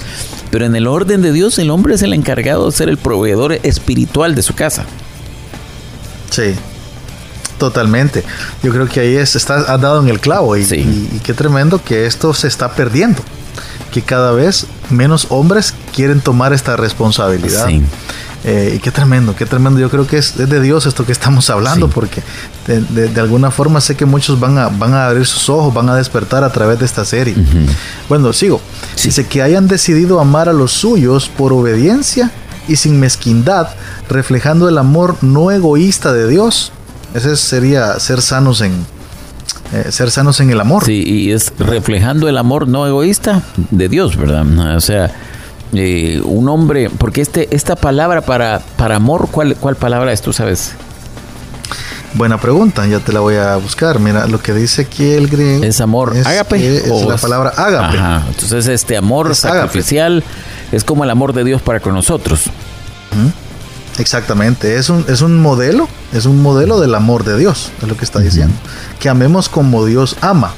pero 0.50 0.64
en 0.64 0.76
el 0.76 0.86
orden 0.86 1.22
de 1.22 1.32
Dios 1.32 1.58
el 1.58 1.70
hombre 1.70 1.94
es 1.94 2.02
el 2.02 2.12
encargado 2.12 2.66
de 2.66 2.76
ser 2.76 2.88
el 2.88 2.98
proveedor 2.98 3.54
espiritual 3.62 4.34
de 4.34 4.42
su 4.42 4.54
casa. 4.54 4.84
Sí, 6.30 6.54
Totalmente. 7.58 8.24
Yo 8.62 8.72
creo 8.72 8.88
que 8.88 9.00
ahí 9.00 9.16
es, 9.16 9.36
está, 9.36 9.56
has 9.56 9.80
dado 9.80 10.00
en 10.00 10.08
el 10.08 10.20
clavo 10.20 10.56
y, 10.56 10.62
y, 10.62 11.20
qué 11.24 11.34
tremendo 11.34 11.82
que 11.82 12.06
esto 12.06 12.32
se 12.32 12.48
está 12.48 12.72
perdiendo. 12.72 13.22
Que 13.92 14.02
cada 14.02 14.32
vez 14.32 14.66
menos 14.90 15.26
hombres 15.30 15.74
quieren 15.94 16.20
tomar 16.20 16.52
esta 16.52 16.76
responsabilidad. 16.76 17.66
Sí. 17.66 17.82
Eh, 18.44 18.74
y 18.76 18.78
qué 18.78 18.90
tremendo, 18.90 19.34
qué 19.34 19.46
tremendo. 19.46 19.80
Yo 19.80 19.90
creo 19.90 20.06
que 20.06 20.18
es, 20.18 20.36
de 20.36 20.60
Dios 20.60 20.86
esto 20.86 21.04
que 21.04 21.12
estamos 21.12 21.50
hablando, 21.50 21.88
porque 21.88 22.22
de, 22.66 23.20
alguna 23.20 23.50
forma 23.50 23.80
sé 23.80 23.96
que 23.96 24.04
muchos 24.04 24.38
van 24.38 24.56
a, 24.58 24.68
van 24.68 24.94
a 24.94 25.08
abrir 25.08 25.26
sus 25.26 25.48
ojos, 25.48 25.74
van 25.74 25.88
a 25.88 25.96
despertar 25.96 26.44
a 26.44 26.50
través 26.50 26.78
de 26.78 26.84
esta 26.84 27.04
serie. 27.04 27.34
Bueno, 28.08 28.32
sigo. 28.32 28.60
Dice 29.02 29.26
que 29.26 29.42
hayan 29.42 29.66
decidido 29.66 30.20
amar 30.20 30.48
a 30.48 30.52
los 30.52 30.72
suyos 30.72 31.28
por 31.28 31.52
obediencia 31.52 32.30
y 32.68 32.76
sin 32.76 33.00
mezquindad, 33.00 33.68
reflejando 34.08 34.68
el 34.68 34.78
amor 34.78 35.16
no 35.22 35.50
egoísta 35.50 36.12
de 36.12 36.28
Dios 36.28 36.72
ese 37.14 37.36
sería 37.36 37.98
ser 37.98 38.22
sanos 38.22 38.60
en 38.60 38.86
eh, 39.72 39.92
ser 39.92 40.10
sanos 40.10 40.40
en 40.40 40.50
el 40.50 40.60
amor. 40.60 40.84
Sí, 40.84 41.02
y 41.06 41.32
es 41.32 41.52
reflejando 41.58 42.28
el 42.28 42.38
amor 42.38 42.68
no 42.68 42.86
egoísta 42.86 43.42
de 43.70 43.88
Dios, 43.88 44.16
¿verdad? 44.16 44.76
O 44.76 44.80
sea, 44.80 45.10
eh, 45.74 46.22
un 46.24 46.48
hombre, 46.48 46.88
porque 46.90 47.20
este 47.20 47.54
esta 47.54 47.76
palabra 47.76 48.22
para 48.22 48.60
para 48.76 48.96
amor, 48.96 49.28
¿cuál 49.30 49.56
cuál 49.56 49.76
palabra 49.76 50.12
es, 50.12 50.22
tú 50.22 50.32
sabes? 50.32 50.72
Buena 52.14 52.40
pregunta, 52.40 52.86
ya 52.86 53.00
te 53.00 53.12
la 53.12 53.20
voy 53.20 53.36
a 53.36 53.56
buscar. 53.56 53.98
Mira, 54.00 54.26
lo 54.26 54.40
que 54.40 54.54
dice 54.54 54.82
aquí 54.82 55.04
el 55.10 55.28
griego 55.28 55.62
es 55.62 55.80
amor 55.82 56.16
es, 56.16 56.26
ágape 56.26 56.76
es 56.78 57.06
la 57.06 57.18
palabra 57.18 57.52
ágape. 57.54 57.98
Ajá. 57.98 58.24
Entonces 58.28 58.66
este 58.68 58.96
amor 58.96 59.34
sacrificial 59.34 60.24
es 60.72 60.84
como 60.84 61.04
el 61.04 61.10
amor 61.10 61.34
de 61.34 61.44
Dios 61.44 61.60
para 61.60 61.80
con 61.80 61.92
nosotros. 61.92 62.44
Exactamente, 63.98 64.76
es 64.76 64.90
un, 64.90 65.04
es 65.08 65.22
un 65.22 65.40
modelo, 65.40 65.88
es 66.12 66.26
un 66.26 66.40
modelo 66.40 66.80
del 66.80 66.94
amor 66.94 67.24
de 67.24 67.36
Dios, 67.36 67.72
es 67.82 67.88
lo 67.88 67.96
que 67.96 68.04
está 68.04 68.20
diciendo. 68.20 68.54
Que 69.00 69.08
amemos 69.08 69.48
como 69.48 69.84
Dios 69.84 70.16
ama. 70.20 70.52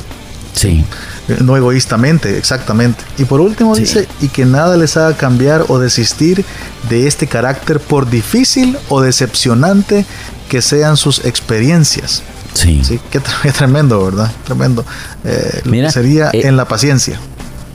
Sí. 0.54 0.84
Eh, 1.28 1.38
no 1.40 1.56
egoístamente, 1.56 2.36
exactamente. 2.36 3.02
Y 3.18 3.24
por 3.24 3.40
último 3.40 3.74
dice, 3.76 4.08
y 4.20 4.28
que 4.28 4.44
nada 4.44 4.76
les 4.76 4.96
haga 4.96 5.16
cambiar 5.16 5.64
o 5.68 5.78
desistir 5.78 6.44
de 6.88 7.06
este 7.06 7.26
carácter 7.26 7.80
por 7.80 8.10
difícil 8.10 8.76
o 8.88 9.00
decepcionante 9.00 10.04
que 10.48 10.60
sean 10.60 10.96
sus 10.96 11.24
experiencias. 11.24 12.22
Sí. 12.54 12.82
Sí, 12.84 13.00
qué, 13.10 13.20
tremendo, 13.52 14.04
¿verdad? 14.04 14.30
Tremendo. 14.44 14.84
Eh, 15.24 15.62
Mira, 15.64 15.90
sería 15.90 16.30
eh, 16.32 16.42
en 16.44 16.56
la 16.56 16.66
paciencia. 16.66 17.18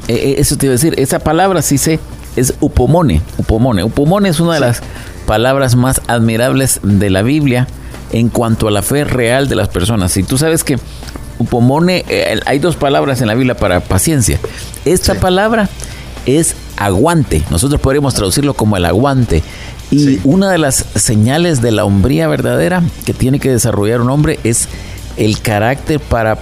eso 0.08 0.58
te 0.58 0.66
iba 0.66 0.74
a 0.74 0.78
decir, 0.78 0.94
esa 0.98 1.20
palabra 1.20 1.62
sí 1.62 1.78
sé, 1.78 2.00
es 2.36 2.54
upomone. 2.60 3.22
Upomone. 3.38 3.84
Upomone 3.84 4.30
es 4.30 4.40
una 4.40 4.56
de 4.56 4.60
las 4.60 4.82
palabras 5.26 5.76
más 5.76 6.02
admirables 6.08 6.80
de 6.84 7.10
la 7.10 7.22
Biblia 7.22 7.68
en 8.12 8.30
cuanto 8.30 8.68
a 8.68 8.72
la 8.72 8.82
fe 8.82 9.04
real 9.04 9.48
de 9.48 9.56
las 9.56 9.68
personas. 9.70 10.16
Y 10.18 10.24
tú 10.24 10.38
sabes 10.38 10.64
que 10.64 10.78
upomone, 11.40 12.06
eh, 12.08 12.40
hay 12.46 12.60
dos 12.60 12.76
palabras 12.76 13.22
en 13.22 13.28
la 13.28 13.36
Biblia 13.36 13.56
para 13.56 13.80
paciencia. 13.82 14.40
Esta 14.86 15.16
palabra 15.16 15.70
es 16.26 16.56
aguante. 16.78 17.44
Nosotros 17.50 17.82
podríamos 17.82 18.14
traducirlo 18.14 18.54
como 18.54 18.78
el 18.78 18.86
aguante. 18.86 19.44
Y 19.92 20.20
una 20.24 20.50
de 20.50 20.58
las 20.58 20.86
señales 20.96 21.62
de 21.62 21.72
la 21.72 21.86
hombría 21.86 22.28
verdadera 22.28 22.84
que 23.06 23.14
tiene 23.14 23.40
que 23.40 23.52
desarrollar 23.52 24.02
un 24.02 24.10
hombre 24.10 24.40
es 24.44 24.68
el 25.16 25.40
carácter 25.42 26.00
para 26.00 26.40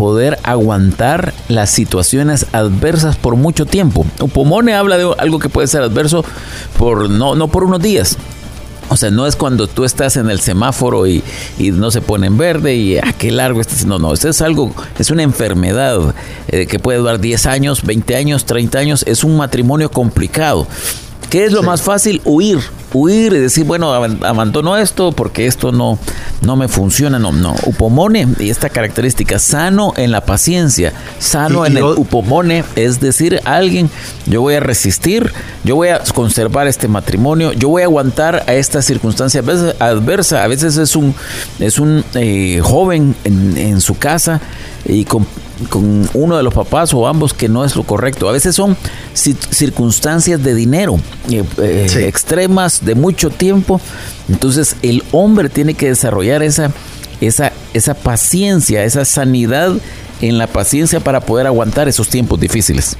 poder 0.00 0.38
aguantar 0.44 1.34
las 1.48 1.68
situaciones 1.68 2.46
adversas 2.52 3.16
por 3.16 3.36
mucho 3.36 3.66
tiempo. 3.66 4.06
Upomone 4.18 4.72
habla 4.72 4.96
de 4.96 5.14
algo 5.18 5.38
que 5.38 5.50
puede 5.50 5.68
ser 5.68 5.82
adverso 5.82 6.24
por 6.78 7.10
no, 7.10 7.34
no 7.34 7.48
por 7.48 7.64
unos 7.64 7.82
días, 7.82 8.16
o 8.88 8.96
sea, 8.96 9.10
no 9.10 9.26
es 9.26 9.36
cuando 9.36 9.66
tú 9.66 9.84
estás 9.84 10.16
en 10.16 10.30
el 10.30 10.40
semáforo 10.40 11.06
y, 11.06 11.22
no 11.58 11.90
se 11.90 12.00
pone 12.00 12.28
en 12.28 12.38
verde 12.38 12.76
y 12.76 12.96
a 12.96 13.02
ah, 13.08 13.12
qué 13.12 13.30
largo 13.30 13.60
estás. 13.60 13.84
No, 13.84 13.98
no, 13.98 14.14
esto 14.14 14.30
es 14.30 14.40
algo, 14.40 14.74
es 14.98 15.10
una 15.10 15.22
enfermedad 15.22 16.14
eh, 16.48 16.66
que 16.66 16.78
puede 16.78 16.98
durar 16.98 17.20
10 17.20 17.44
años, 17.44 17.82
20 17.84 18.16
años, 18.16 18.46
30 18.46 18.78
años. 18.78 19.04
Es 19.06 19.22
un 19.22 19.36
matrimonio 19.36 19.90
complicado. 19.90 20.66
¿Qué 21.28 21.44
es 21.44 21.52
lo 21.52 21.62
más 21.62 21.82
fácil? 21.82 22.22
Huir 22.24 22.60
huir 22.92 23.32
y 23.32 23.38
decir, 23.38 23.64
bueno, 23.64 23.92
abandono 23.92 24.76
esto 24.76 25.12
porque 25.12 25.46
esto 25.46 25.72
no, 25.72 25.98
no 26.42 26.56
me 26.56 26.68
funciona. 26.68 27.18
No, 27.18 27.32
no. 27.32 27.54
Upomone, 27.64 28.26
y 28.38 28.50
esta 28.50 28.68
característica, 28.68 29.38
sano 29.38 29.92
en 29.96 30.10
la 30.10 30.22
paciencia, 30.22 30.92
sano 31.18 31.66
en 31.66 31.76
el 31.76 31.84
upomone, 31.84 32.64
es 32.76 33.00
decir, 33.00 33.40
alguien, 33.44 33.90
yo 34.26 34.40
voy 34.40 34.54
a 34.54 34.60
resistir, 34.60 35.32
yo 35.64 35.76
voy 35.76 35.88
a 35.88 36.00
conservar 36.14 36.66
este 36.66 36.88
matrimonio, 36.88 37.52
yo 37.52 37.68
voy 37.68 37.82
a 37.82 37.86
aguantar 37.86 38.44
a 38.46 38.54
esta 38.54 38.82
circunstancia 38.82 39.42
adversa. 39.78 40.42
A 40.42 40.46
veces 40.48 40.76
es 40.76 40.96
un, 40.96 41.14
es 41.58 41.78
un 41.78 42.04
eh, 42.14 42.60
joven 42.62 43.14
en, 43.24 43.56
en 43.56 43.80
su 43.80 43.98
casa 43.98 44.40
y 44.84 45.04
con 45.04 45.26
con 45.68 46.08
uno 46.14 46.36
de 46.36 46.42
los 46.42 46.54
papás 46.54 46.94
o 46.94 47.06
ambos 47.06 47.34
que 47.34 47.48
no 47.48 47.64
es 47.64 47.76
lo 47.76 47.82
correcto. 47.82 48.28
A 48.28 48.32
veces 48.32 48.54
son 48.54 48.76
circunstancias 49.14 50.42
de 50.42 50.54
dinero 50.54 50.98
eh, 51.30 51.44
eh, 51.58 52.04
extremas 52.06 52.84
de 52.84 52.94
mucho 52.94 53.30
tiempo. 53.30 53.80
Entonces 54.28 54.76
el 54.82 55.02
hombre 55.12 55.48
tiene 55.48 55.74
que 55.74 55.88
desarrollar 55.88 56.42
esa, 56.42 56.70
esa, 57.20 57.52
esa 57.74 57.94
paciencia, 57.94 58.84
esa 58.84 59.04
sanidad 59.04 59.72
en 60.20 60.38
la 60.38 60.46
paciencia 60.46 61.00
para 61.00 61.20
poder 61.20 61.46
aguantar 61.46 61.88
esos 61.88 62.08
tiempos 62.08 62.40
difíciles. 62.40 62.96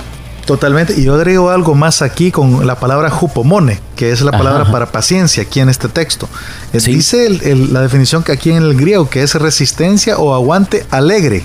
Totalmente. 0.46 0.94
Y 0.98 1.04
yo 1.04 1.14
agrego 1.14 1.50
algo 1.50 1.74
más 1.74 2.02
aquí 2.02 2.32
con 2.32 2.66
la 2.66 2.80
palabra 2.80 3.10
jupomone, 3.10 3.78
que 3.94 4.10
es 4.10 4.20
la 4.22 4.32
palabra 4.32 4.70
para 4.72 4.90
paciencia 4.90 5.44
aquí 5.44 5.60
en 5.60 5.68
este 5.68 5.88
texto. 5.88 6.28
Dice 6.72 7.28
la 7.70 7.82
definición 7.82 8.24
que 8.24 8.32
aquí 8.32 8.50
en 8.50 8.56
el 8.56 8.74
griego, 8.74 9.08
que 9.08 9.22
es 9.22 9.34
resistencia 9.34 10.18
o 10.18 10.34
aguante 10.34 10.86
alegre 10.90 11.44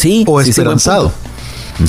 sí, 0.00 0.24
o 0.26 0.40
esperanzado. 0.40 1.12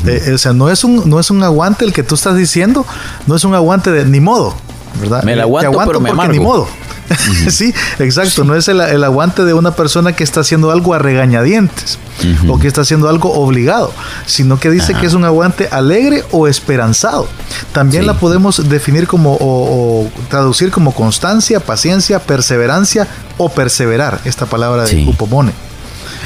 Eh, 0.06 0.32
o 0.34 0.38
sea, 0.38 0.54
no 0.54 0.70
es, 0.70 0.84
un, 0.84 1.10
no 1.10 1.20
es 1.20 1.30
un 1.32 1.44
aguante 1.44 1.84
el 1.84 1.92
que 1.92 2.04
tú 2.04 2.16
estás 2.16 2.38
diciendo, 2.38 2.86
no 3.28 3.36
es 3.36 3.44
un 3.44 3.54
aguante 3.54 3.92
de 3.92 4.06
ni 4.06 4.22
modo, 4.22 4.56
¿verdad? 5.02 5.24
Me 5.24 5.36
la 5.36 5.44
aguanto, 5.44 5.82
pero 5.86 6.00
me 6.00 6.28
ni 6.30 6.40
modo. 6.40 6.68
sí, 7.50 7.74
exacto. 8.00 8.44
No 8.44 8.56
es 8.56 8.68
el, 8.68 9.04
aguante 9.04 9.44
de 9.44 9.54
una 9.54 9.76
persona 9.76 10.14
que 10.14 10.24
está 10.24 10.42
haciendo 10.42 10.72
algo 10.72 10.94
a 10.94 11.00
regañadientes 11.00 12.00
o 12.48 12.60
que 12.60 12.68
está 12.68 12.82
haciendo 12.82 13.10
algo 13.10 13.34
obligado, 13.34 13.92
sino 14.26 14.60
que 14.60 14.70
dice 14.70 14.94
que 14.94 15.08
es 15.08 15.14
un 15.14 15.26
aguante 15.26 15.68
alegre 15.72 16.24
o 16.32 16.48
esperanzado. 16.48 17.28
También 17.74 18.06
la 18.06 18.14
podemos 18.14 18.70
definir 18.70 19.08
como 19.08 19.38
o, 19.40 20.08
traducir 20.30 20.72
como 20.72 20.94
constancia, 20.94 21.60
paciencia, 21.60 22.20
perseverancia 22.20 23.08
o 23.38 23.50
perseverar, 23.50 24.20
esta 24.24 24.46
palabra 24.46 24.86
de 24.86 25.06
Upomone. 25.08 25.52
Eh, 25.52 25.71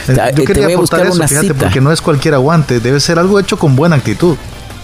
yo 0.08 0.14
eh, 0.44 0.46
quería 0.46 0.68
aportar 0.68 1.06
eso, 1.06 1.28
fíjate, 1.28 1.54
porque 1.54 1.82
no 1.82 1.92
es 1.92 2.02
cualquier 2.02 2.34
aguante, 2.34 2.80
debe 2.80 3.00
ser 3.00 3.20
algo 3.20 3.40
hecho 3.40 3.58
con 3.58 3.76
buena 3.76 3.96
actitud. 3.96 4.38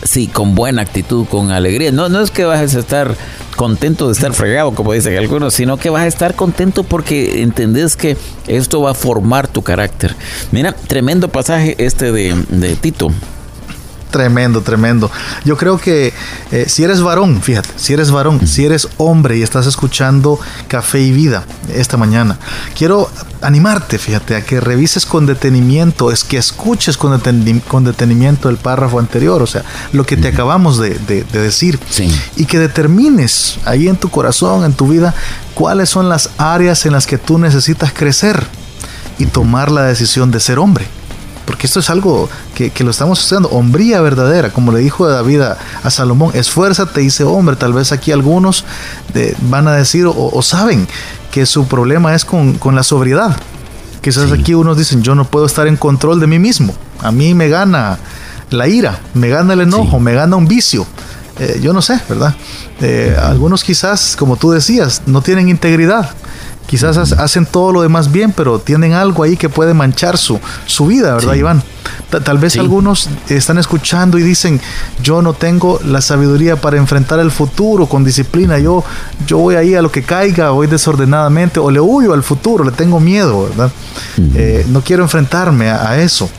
Sí, 0.03 0.27
con 0.27 0.55
buena 0.55 0.81
actitud, 0.81 1.27
con 1.27 1.51
alegría. 1.51 1.91
No, 1.91 2.09
no 2.09 2.21
es 2.21 2.31
que 2.31 2.43
vas 2.43 2.75
a 2.75 2.79
estar 2.79 3.15
contento 3.55 4.07
de 4.07 4.13
estar 4.13 4.33
fregado, 4.33 4.73
como 4.73 4.93
dicen 4.93 5.15
algunos, 5.15 5.53
sino 5.53 5.77
que 5.77 5.91
vas 5.91 6.03
a 6.03 6.07
estar 6.07 6.33
contento 6.33 6.83
porque 6.83 7.43
entendés 7.43 7.95
que 7.95 8.17
esto 8.47 8.81
va 8.81 8.91
a 8.91 8.93
formar 8.95 9.47
tu 9.47 9.61
carácter. 9.61 10.15
Mira, 10.51 10.73
tremendo 10.73 11.27
pasaje 11.27 11.75
este 11.77 12.11
de, 12.11 12.33
de 12.49 12.75
Tito. 12.75 13.11
Tremendo, 14.11 14.61
tremendo. 14.61 15.09
Yo 15.45 15.55
creo 15.55 15.77
que 15.77 16.13
eh, 16.51 16.65
si 16.67 16.83
eres 16.83 17.01
varón, 17.01 17.41
fíjate, 17.41 17.69
si 17.77 17.93
eres 17.93 18.11
varón, 18.11 18.45
si 18.45 18.65
eres 18.65 18.89
hombre 18.97 19.37
y 19.37 19.41
estás 19.41 19.67
escuchando 19.67 20.37
Café 20.67 20.99
y 20.99 21.13
Vida 21.13 21.45
esta 21.73 21.95
mañana, 21.95 22.37
quiero 22.77 23.09
animarte, 23.41 23.97
fíjate, 23.97 24.35
a 24.35 24.41
que 24.41 24.59
revises 24.59 25.05
con 25.05 25.25
detenimiento, 25.25 26.11
es 26.11 26.25
que 26.25 26.37
escuches 26.37 26.97
con, 26.97 27.21
detenimiento 27.85 28.49
el 28.49 28.57
párrafo 28.57 28.99
anterior, 28.99 29.41
o 29.41 29.47
sea, 29.47 29.63
lo 29.93 30.05
que 30.05 30.17
te 30.17 30.27
acabamos 30.27 30.77
de, 30.77 30.99
decir, 31.31 31.79
y 32.35 32.45
que 32.45 32.59
determines 32.59 33.59
ahí 33.63 33.87
en 33.87 33.95
tu 33.95 34.09
corazón, 34.09 34.65
en 34.65 34.73
tu 34.73 34.89
vida, 34.89 35.15
cuáles 35.55 35.89
son 35.89 36.09
las 36.09 36.31
áreas 36.37 36.85
en 36.85 36.91
las 36.91 37.07
que 37.07 37.17
tú 37.17 37.37
necesitas 37.37 37.93
crecer 37.93 38.45
y 39.19 39.25
tomar 39.25 39.71
la 39.71 39.83
decisión 39.83 40.31
de 40.31 40.41
ser 40.41 40.59
hombre 40.59 40.85
porque 41.51 41.67
esto 41.67 41.81
es 41.81 41.89
algo 41.89 42.29
que, 42.55 42.71
lo 42.81 42.91
estamos 42.91 43.19
estudiando, 43.19 43.49
hombría 43.49 43.99
verdadera, 43.99 44.51
como 44.51 44.71
le 44.71 44.79
dijo 44.79 45.05
David 45.05 45.41
a, 45.41 45.89
Salomón, 45.89 46.31
esfuérzate 46.33 47.03
y 47.03 47.09
sé 47.09 47.25
hombre, 47.25 47.57
tal 47.57 47.73
vez 47.73 47.91
aquí 47.91 48.13
algunos 48.13 48.63
van 49.49 49.67
a 49.67 49.73
decir 49.73 50.05
o, 50.07 50.41
saben 50.41 50.87
que 51.29 51.45
su 51.45 51.67
problema 51.67 52.15
es 52.15 52.23
con, 52.23 52.57
la 52.73 52.83
sobriedad. 52.83 53.35
Quizás 53.99 54.31
aquí 54.31 54.53
unos 54.53 54.77
dicen, 54.77 55.03
yo 55.03 55.13
no 55.13 55.25
puedo 55.25 55.45
estar 55.45 55.67
en 55.67 55.75
control 55.75 56.21
de 56.21 56.27
mí 56.27 56.39
mismo, 56.39 56.73
a 57.01 57.11
mí 57.11 57.33
me 57.33 57.49
gana 57.49 57.99
la 58.49 58.69
ira, 58.69 59.01
me 59.13 59.27
gana 59.27 59.51
el 59.51 59.59
enojo, 59.59 59.99
me 59.99 60.13
gana 60.13 60.37
un 60.37 60.47
vicio. 60.47 60.87
Eh, 61.37 61.59
yo 61.61 61.73
no 61.73 61.81
sé, 61.81 61.99
¿verdad? 62.07 62.33
Eh, 62.79 63.13
algunos 63.21 63.65
quizás, 63.65 64.15
como 64.15 64.37
tú 64.37 64.51
decías, 64.51 65.01
no 65.05 65.21
tienen 65.21 65.49
integridad 65.49 66.11
Quizás 66.67 66.97
hacen 66.97 67.45
todo 67.45 67.73
lo 67.73 67.81
demás 67.81 68.11
bien, 68.11 68.31
pero 68.31 68.59
tienen 68.59 68.93
algo 68.93 69.23
ahí 69.23 69.35
que 69.35 69.49
puede 69.49 69.73
manchar 69.73 70.17
su, 70.17 70.39
su 70.65 70.87
vida, 70.87 71.15
¿verdad, 71.15 71.33
Iván? 71.33 71.63
Tal 72.23 72.37
vez 72.37 72.57
algunos 72.57 73.09
están 73.27 73.57
escuchando 73.57 74.17
y 74.17 74.23
dicen, 74.23 74.59
yo 75.01 75.21
no 75.21 75.33
tengo 75.33 75.79
la 75.83 75.99
sabiduría 76.01 76.55
para 76.55 76.77
enfrentar 76.77 77.19
el 77.19 77.31
futuro 77.31 77.87
con 77.87 78.03
disciplina, 78.03 78.57
yo, 78.59 78.83
yo 79.27 79.37
voy 79.37 79.55
ahí 79.55 79.75
a 79.75 79.81
lo 79.81 79.91
que 79.91 80.03
caiga, 80.03 80.51
voy 80.51 80.67
desordenadamente, 80.67 81.59
o 81.59 81.69
le 81.71 81.81
huyo 81.81 82.13
al 82.13 82.23
futuro, 82.23 82.63
le 82.63 82.71
tengo 82.71 82.99
miedo, 82.99 83.49
¿verdad? 83.49 83.71
Eh, 84.35 84.65
no 84.69 84.81
quiero 84.81 85.03
enfrentarme 85.03 85.69
a 85.69 86.01
eso. 86.01 86.29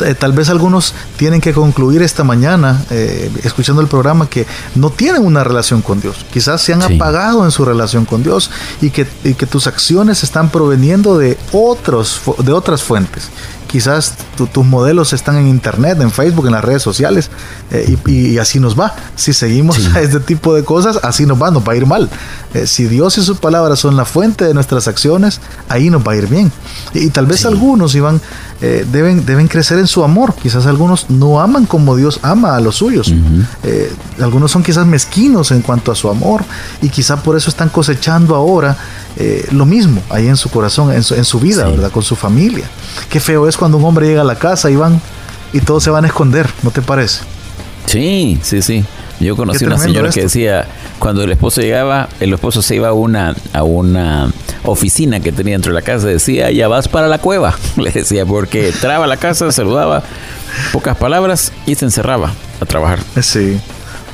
Eh, 0.00 0.14
tal 0.14 0.32
vez 0.32 0.48
algunos 0.48 0.94
tienen 1.16 1.40
que 1.40 1.52
concluir 1.52 2.02
esta 2.02 2.24
mañana, 2.24 2.84
eh, 2.90 3.30
escuchando 3.44 3.82
el 3.82 3.88
programa, 3.88 4.28
que 4.28 4.46
no 4.74 4.90
tienen 4.90 5.24
una 5.24 5.44
relación 5.44 5.82
con 5.82 6.00
Dios. 6.00 6.24
Quizás 6.32 6.62
se 6.62 6.72
han 6.72 6.82
apagado 6.82 7.44
en 7.44 7.50
su 7.50 7.64
relación 7.64 8.04
con 8.04 8.22
Dios 8.22 8.50
y 8.80 8.90
que, 8.90 9.06
y 9.24 9.34
que 9.34 9.46
tus 9.46 9.66
acciones 9.66 10.22
están 10.22 10.50
proveniendo 10.50 11.18
de, 11.18 11.38
otros, 11.52 12.20
de 12.38 12.52
otras 12.52 12.82
fuentes 12.82 13.30
quizás 13.66 14.14
tus 14.36 14.64
modelos 14.64 15.12
están 15.12 15.36
en 15.36 15.48
internet, 15.48 15.98
en 16.00 16.10
Facebook, 16.10 16.46
en 16.46 16.52
las 16.52 16.64
redes 16.64 16.82
sociales, 16.82 17.30
eh, 17.70 17.96
y, 18.06 18.38
así 18.38 18.60
nos 18.60 18.78
va. 18.78 18.94
Si 19.16 19.32
seguimos 19.32 19.78
a 19.94 20.00
este 20.00 20.20
tipo 20.20 20.54
de 20.54 20.64
cosas, 20.64 21.00
así 21.02 21.26
nos 21.26 21.40
va, 21.40 21.50
nos 21.50 21.66
va 21.66 21.72
a 21.72 21.76
ir 21.76 21.86
mal. 21.86 22.08
Eh, 22.54 22.66
si 22.66 22.84
Dios 22.84 23.18
y 23.18 23.22
sus 23.22 23.38
palabras 23.38 23.78
son 23.78 23.96
la 23.96 24.04
fuente 24.04 24.44
de 24.44 24.54
nuestras 24.54 24.88
acciones, 24.88 25.40
ahí 25.68 25.90
nos 25.90 26.06
va 26.06 26.12
a 26.12 26.16
ir 26.16 26.26
bien. 26.28 26.52
Y, 26.94 27.08
tal 27.10 27.26
vez 27.26 27.46
algunos, 27.46 27.94
Iván, 27.94 28.20
eh, 28.60 28.86
deben, 28.90 29.24
deben 29.26 29.48
crecer 29.48 29.78
en 29.78 29.86
su 29.86 30.04
amor. 30.04 30.34
Quizás 30.34 30.66
algunos 30.66 31.10
no 31.10 31.40
aman 31.40 31.66
como 31.66 31.96
Dios 31.96 32.20
ama 32.22 32.56
a 32.56 32.60
los 32.60 32.76
suyos. 32.76 33.12
algunos 34.20 34.50
son 34.50 34.62
quizás 34.62 34.86
mezquinos 34.86 35.50
en 35.50 35.62
cuanto 35.62 35.92
a 35.92 35.94
su 35.94 36.08
amor, 36.08 36.44
y 36.82 36.88
quizás 36.88 37.20
por 37.20 37.36
eso 37.36 37.50
están 37.50 37.68
cosechando 37.68 38.34
ahora 38.34 38.76
lo 39.50 39.64
mismo 39.64 40.02
ahí 40.10 40.28
en 40.28 40.36
su 40.36 40.50
corazón, 40.50 40.92
en 40.92 41.02
su, 41.02 41.40
vida, 41.40 41.68
¿verdad? 41.68 41.90
Con 41.90 42.02
su 42.02 42.16
familia. 42.16 42.68
Qué 43.08 43.20
feo 43.20 43.48
es 43.48 43.56
cuando 43.56 43.78
un 43.78 43.84
hombre 43.84 44.06
llega 44.06 44.22
a 44.22 44.24
la 44.26 44.36
casa, 44.36 44.70
Iván, 44.70 45.00
y 45.52 45.60
todos 45.60 45.82
se 45.82 45.90
van 45.90 46.04
a 46.04 46.08
esconder, 46.08 46.48
¿no 46.62 46.70
te 46.70 46.82
parece? 46.82 47.22
Sí, 47.86 48.38
sí, 48.42 48.62
sí. 48.62 48.84
Yo 49.20 49.36
conocí 49.36 49.64
una 49.64 49.78
señora 49.78 50.10
que 50.10 50.22
decía, 50.22 50.66
cuando 50.98 51.22
el 51.22 51.32
esposo 51.32 51.62
llegaba, 51.62 52.08
el 52.20 52.34
esposo 52.34 52.60
se 52.60 52.76
iba 52.76 52.88
a 52.88 52.92
una, 52.92 53.34
a 53.54 53.62
una 53.62 54.30
oficina 54.64 55.20
que 55.20 55.32
tenía 55.32 55.54
dentro 55.54 55.72
de 55.72 55.80
la 55.80 55.84
casa, 55.84 56.06
decía, 56.06 56.50
ya 56.50 56.68
vas 56.68 56.88
para 56.88 57.08
la 57.08 57.18
cueva, 57.18 57.56
le 57.76 57.90
decía, 57.90 58.26
porque 58.26 58.68
entraba 58.68 59.04
a 59.04 59.08
la 59.08 59.16
casa, 59.16 59.50
saludaba, 59.52 60.02
pocas 60.72 60.96
palabras 60.96 61.52
y 61.64 61.74
se 61.76 61.86
encerraba 61.86 62.32
a 62.60 62.66
trabajar. 62.66 62.98
Sí. 63.22 63.58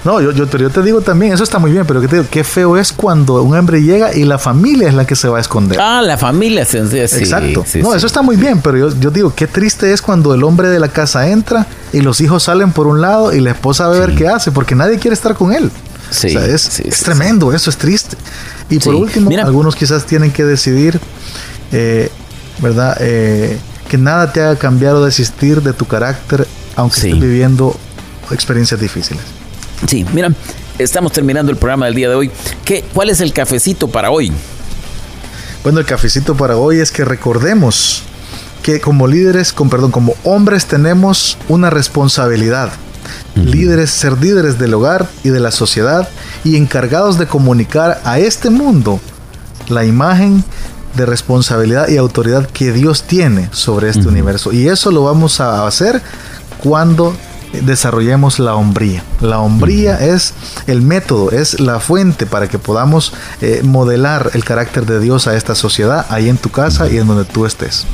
No, 0.05 0.21
yo, 0.21 0.33
yo, 0.33 0.47
yo, 0.47 0.71
te 0.71 0.83
digo 0.83 1.01
también, 1.01 1.33
eso 1.33 1.45
está 1.45 1.61
muy 1.61 1.71
bien, 1.71 1.87
pero 1.87 2.01
¿qué, 2.01 2.09
te 2.09 2.25
qué 2.29 2.43
feo 2.43 2.77
es 2.77 2.93
cuando 2.93 3.41
un 3.43 3.57
hombre 3.57 3.83
llega 3.83 4.13
y 4.13 4.25
la 4.25 4.37
familia 4.39 4.89
es 4.89 4.95
la 4.95 5.07
que 5.07 5.15
se 5.15 5.29
va 5.29 5.39
a 5.39 5.41
esconder. 5.41 5.79
Ah, 5.81 6.03
la 6.03 6.19
familia 6.19 6.65
se 6.65 6.87
sí, 6.89 7.19
Exacto. 7.19 7.65
no, 7.81 7.95
eso 7.95 8.07
está 8.07 8.21
muy 8.21 8.35
bien, 8.35 8.61
pero 8.61 8.77
yo, 8.77 8.99
yo, 8.99 9.11
digo, 9.13 9.33
qué 9.35 9.47
triste 9.47 9.93
es 9.93 10.03
cuando 10.03 10.35
el 10.35 10.43
hombre 10.43 10.69
de 10.69 10.81
la 10.81 10.89
casa 10.89 11.29
entra 11.29 11.67
y 11.93 12.01
los 12.01 12.21
hijos 12.21 12.43
salen 12.43 12.73
por 12.73 12.89
un 12.89 13.01
lado 13.01 13.33
y 13.33 13.41
la 13.41 13.53
esposa 13.53 13.87
va 13.87 13.95
a 13.95 14.01
ver 14.01 14.17
qué 14.17 14.27
hace, 14.27 14.51
porque 14.51 14.75
nadie 14.75 14.99
quiere 14.99 15.15
estar 15.15 15.35
con 15.35 15.53
él. 15.53 15.71
Sí, 16.11 16.27
o 16.27 16.31
sea, 16.31 16.47
es, 16.47 16.81
es 16.81 17.01
tremendo, 17.03 17.53
eso 17.53 17.71
es 17.71 17.77
triste. 17.77 18.17
Y 18.69 18.81
por 18.81 18.95
último, 18.95 19.31
algunos 19.39 19.77
quizás 19.77 20.05
tienen 20.05 20.33
que 20.33 20.45
decidir, 20.45 20.99
eh, 21.71 22.11
¿verdad? 22.59 22.97
Eh, 23.01 23.57
que 23.89 23.99
nada 23.99 24.33
te 24.33 24.41
haga 24.41 24.57
cambiar 24.57 24.95
o 24.95 25.05
desistir 25.05 25.63
de 25.63 25.73
tu 25.73 25.87
carácter, 25.87 26.47
aunque 26.75 26.97
estés 26.97 27.21
viviendo 27.21 27.77
experiencias 28.31 28.81
difíciles. 28.81 29.23
Sí, 29.87 30.07
mira, 30.13 30.31
estamos 30.79 31.13
terminando 31.13 31.51
el 31.51 31.59
programa 31.59 31.87
del 31.87 31.95
día 31.95 32.09
de 32.09 32.15
hoy. 32.15 32.31
¿Qué, 32.65 32.85
¿Cuál 32.93 33.11
es 33.11 33.21
el 33.21 33.33
cafecito 33.33 33.89
para 33.89 34.11
hoy? 34.11 34.33
Bueno, 35.63 35.81
el 35.81 35.87
cafecito 35.87 36.37
para 36.37 36.57
hoy 36.57 36.81
es 36.81 36.91
que 36.91 37.05
recordemos 37.05 38.03
que 38.63 38.81
como 38.81 39.07
líderes, 39.07 39.53
con 39.53 39.69
perdón, 39.69 39.91
como 39.91 40.15
hombres 40.25 40.67
tenemos 40.67 41.37
una 41.49 41.71
responsabilidad. 41.71 42.73
Líderes, 43.35 43.91
ser 43.91 44.21
líderes 44.21 44.59
del 44.59 44.75
hogar 44.75 45.09
y 45.25 45.31
de 45.31 45.41
la 45.41 45.51
sociedad 45.51 46.09
y 46.45 46.57
encargados 46.57 47.19
de 47.19 47.27
comunicar 47.27 48.01
a 48.05 48.19
este 48.19 48.51
mundo 48.51 49.01
la 49.69 49.85
imagen 49.85 50.45
de 50.97 51.07
responsabilidad 51.07 51.89
y 51.89 51.97
autoridad 51.97 52.47
que 52.47 52.73
Dios 52.73 53.05
tiene 53.05 53.49
sobre 53.53 53.89
este 53.89 54.07
universo. 54.07 54.53
Y 54.53 54.69
eso 54.69 54.91
lo 54.91 55.05
vamos 55.05 55.41
a 55.41 55.67
hacer 55.67 56.03
cuando 56.63 57.17
desarrollemos 57.61 58.39
la 58.39 58.55
hombría. 58.55 59.05
La 59.21 59.41
hombría 59.41 59.99
es 60.05 60.35
el 60.67 60.83
método, 60.83 61.31
es 61.31 61.61
la 61.61 61.81
fuente 61.81 62.27
para 62.27 62.49
que 62.49 62.59
podamos 62.59 63.13
eh, 63.41 63.61
modelar 63.65 64.31
el 64.35 64.45
carácter 64.45 64.87
de 64.87 65.01
Dios 65.01 65.27
a 65.27 65.37
esta 65.37 65.55
sociedad, 65.55 66.07
ahí 66.09 66.29
en 66.29 66.39
tu 66.39 66.51
casa 66.51 66.89
y 66.91 66.99
en 66.99 67.07
donde 67.07 67.25
tú 67.25 67.47
estés. 67.47 67.87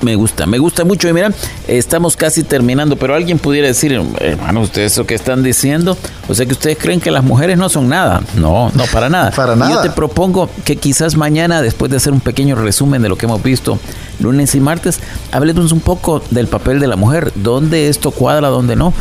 Me 0.00 0.14
gusta, 0.14 0.46
me 0.46 0.58
gusta 0.58 0.84
mucho. 0.84 1.08
Y 1.08 1.12
mira, 1.12 1.32
estamos 1.66 2.16
casi 2.16 2.44
terminando, 2.44 2.96
pero 2.96 3.14
alguien 3.14 3.38
pudiera 3.38 3.66
decir, 3.66 4.00
hermano, 4.20 4.60
ustedes 4.60 4.92
eso 4.92 5.06
que 5.06 5.14
están 5.14 5.42
diciendo, 5.42 5.96
o 6.28 6.34
sea 6.34 6.46
que 6.46 6.52
ustedes 6.52 6.78
creen 6.78 7.00
que 7.00 7.10
las 7.10 7.24
mujeres 7.24 7.58
no 7.58 7.68
son 7.68 7.88
nada. 7.88 8.22
No, 8.36 8.70
no, 8.74 8.84
para 8.86 9.08
nada. 9.10 9.32
para 9.32 9.56
nada. 9.56 9.72
yo 9.72 9.80
te 9.80 9.90
propongo 9.90 10.48
que 10.64 10.76
quizás 10.76 11.16
mañana, 11.16 11.62
después 11.62 11.90
de 11.90 11.96
hacer 11.96 12.12
un 12.12 12.20
pequeño 12.20 12.54
resumen 12.54 13.02
de 13.02 13.08
lo 13.08 13.16
que 13.16 13.26
hemos 13.26 13.42
visto 13.42 13.78
lunes 14.20 14.54
y 14.54 14.60
martes, 14.60 15.00
hablemos 15.32 15.72
un 15.72 15.80
poco 15.80 16.22
del 16.30 16.46
papel 16.46 16.80
de 16.80 16.86
la 16.86 16.96
mujer, 16.96 17.32
dónde 17.34 17.88
esto 17.88 18.10
cuadra, 18.10 18.48
dónde 18.48 18.76
no. 18.76 18.92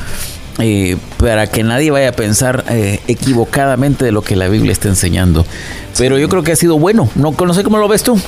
Eh, 0.59 0.97
para 1.17 1.45
que 1.45 1.63
nadie 1.63 1.91
vaya 1.91 2.09
a 2.09 2.13
pensar 2.13 2.65
eh, 2.69 2.99
equivocadamente 3.07 4.03
de 4.03 4.11
lo 4.11 4.23
que 4.23 4.35
la 4.35 4.47
Biblia 4.47 4.71
está 4.71 4.87
enseñando. 4.87 5.45
Pero 5.97 6.17
yo 6.17 6.29
creo 6.29 6.41
que 6.41 6.51
ha 6.51 6.55
sido 6.55 6.79
bueno. 6.79 7.07
No, 7.15 7.31
no 7.31 7.53
sé 7.53 7.63
cómo 7.63 7.77
lo 7.77 7.87
ves 7.87 8.01
tú. 8.01 8.19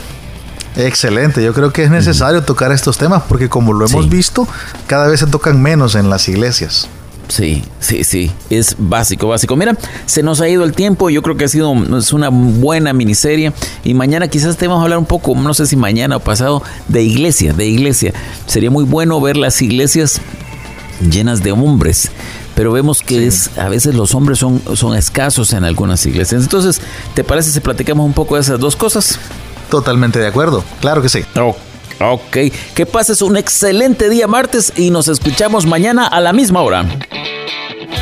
Excelente, 0.76 1.44
yo 1.44 1.54
creo 1.54 1.74
que 1.74 1.84
es 1.84 1.92
necesario 1.92 2.44
tocar 2.44 2.72
estos 2.72 2.98
temas 2.98 3.24
porque 3.28 3.50
como 3.50 3.74
lo 3.74 3.86
hemos 3.86 4.10
visto, 4.10 4.48
cada 4.88 5.08
vez 5.08 5.20
se 5.20 5.28
tocan 5.28 5.62
menos 5.62 5.96
en 5.96 6.10
las 6.10 6.28
iglesias. 6.30 6.90
Sí, 7.28 7.64
sí, 7.80 8.04
sí, 8.04 8.32
es 8.50 8.76
básico, 8.80 9.28
básico. 9.28 9.56
Mira, 9.56 9.78
se 10.08 10.24
nos 10.24 10.42
ha 10.42 10.50
ido 10.50 10.64
el 10.64 10.74
tiempo, 10.74 11.12
yo 11.12 11.22
creo 11.22 11.38
que 11.38 11.46
ha 11.46 11.48
sido 11.48 11.74
es 11.96 12.12
una 12.12 12.30
buena 12.30 12.92
miniserie 12.92 13.54
y 13.84 13.94
mañana 13.94 14.28
quizás 14.28 14.58
te 14.58 14.68
vamos 14.68 14.82
a 14.82 14.84
hablar 14.86 14.98
un 14.98 15.06
poco, 15.06 15.36
no 15.36 15.54
sé 15.54 15.68
si 15.68 15.76
mañana 15.76 16.18
o 16.18 16.20
pasado, 16.22 16.64
de 16.88 17.04
iglesia, 17.04 17.54
de 17.54 17.68
iglesia. 17.68 18.14
Sería 18.48 18.72
muy 18.72 18.84
bueno 18.84 19.22
ver 19.22 19.38
las 19.38 19.62
iglesias 19.62 20.22
llenas 21.08 21.44
de 21.44 21.52
hombres 21.52 22.12
pero 22.60 22.74
vemos 22.74 23.02
que 23.02 23.26
es 23.26 23.58
a 23.58 23.70
veces 23.70 23.96
los 23.96 24.14
hombres 24.14 24.38
son, 24.38 24.62
son 24.76 24.98
escasos 24.98 25.54
en 25.54 25.64
algunas 25.64 26.06
iglesias. 26.06 26.44
Entonces, 26.44 26.82
¿te 27.14 27.24
parece 27.24 27.52
si 27.52 27.62
platicamos 27.62 28.06
un 28.06 28.12
poco 28.12 28.36
de 28.36 28.42
esas 28.42 28.60
dos 28.60 28.76
cosas? 28.76 29.18
Totalmente 29.70 30.20
de 30.20 30.28
acuerdo, 30.28 30.64
claro 30.82 31.02
que 31.02 31.10
sí. 31.10 31.24
ok, 32.00 32.38
que 32.74 32.86
pases 32.86 33.22
un 33.22 33.38
excelente 33.38 34.10
día 34.10 34.28
martes 34.28 34.74
y 34.76 34.90
nos 34.90 35.08
escuchamos 35.08 35.66
mañana 35.66 36.08
a 36.08 36.20
la 36.22 36.34
misma 36.34 36.62
hora. 36.62 36.86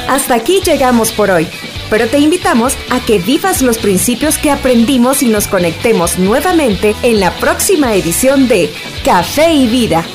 Hasta 0.08 0.36
aquí 0.36 0.62
llegamos 0.66 1.12
por 1.12 1.30
hoy, 1.30 1.48
pero 1.90 2.08
te 2.08 2.20
invitamos 2.20 2.74
a 2.90 3.00
que 3.02 3.20
vivas 3.20 3.62
los 3.62 3.78
principios 3.78 4.38
que 4.38 4.52
aprendimos 4.52 5.22
y 5.22 5.28
nos 5.28 5.48
conectemos 5.48 6.18
nuevamente 6.18 6.96
en 7.04 7.20
la 7.20 7.32
próxima 7.32 7.94
edición 7.94 8.48
de 8.48 8.74
Café 9.04 9.54
y 9.54 9.68
Vida 9.68 10.06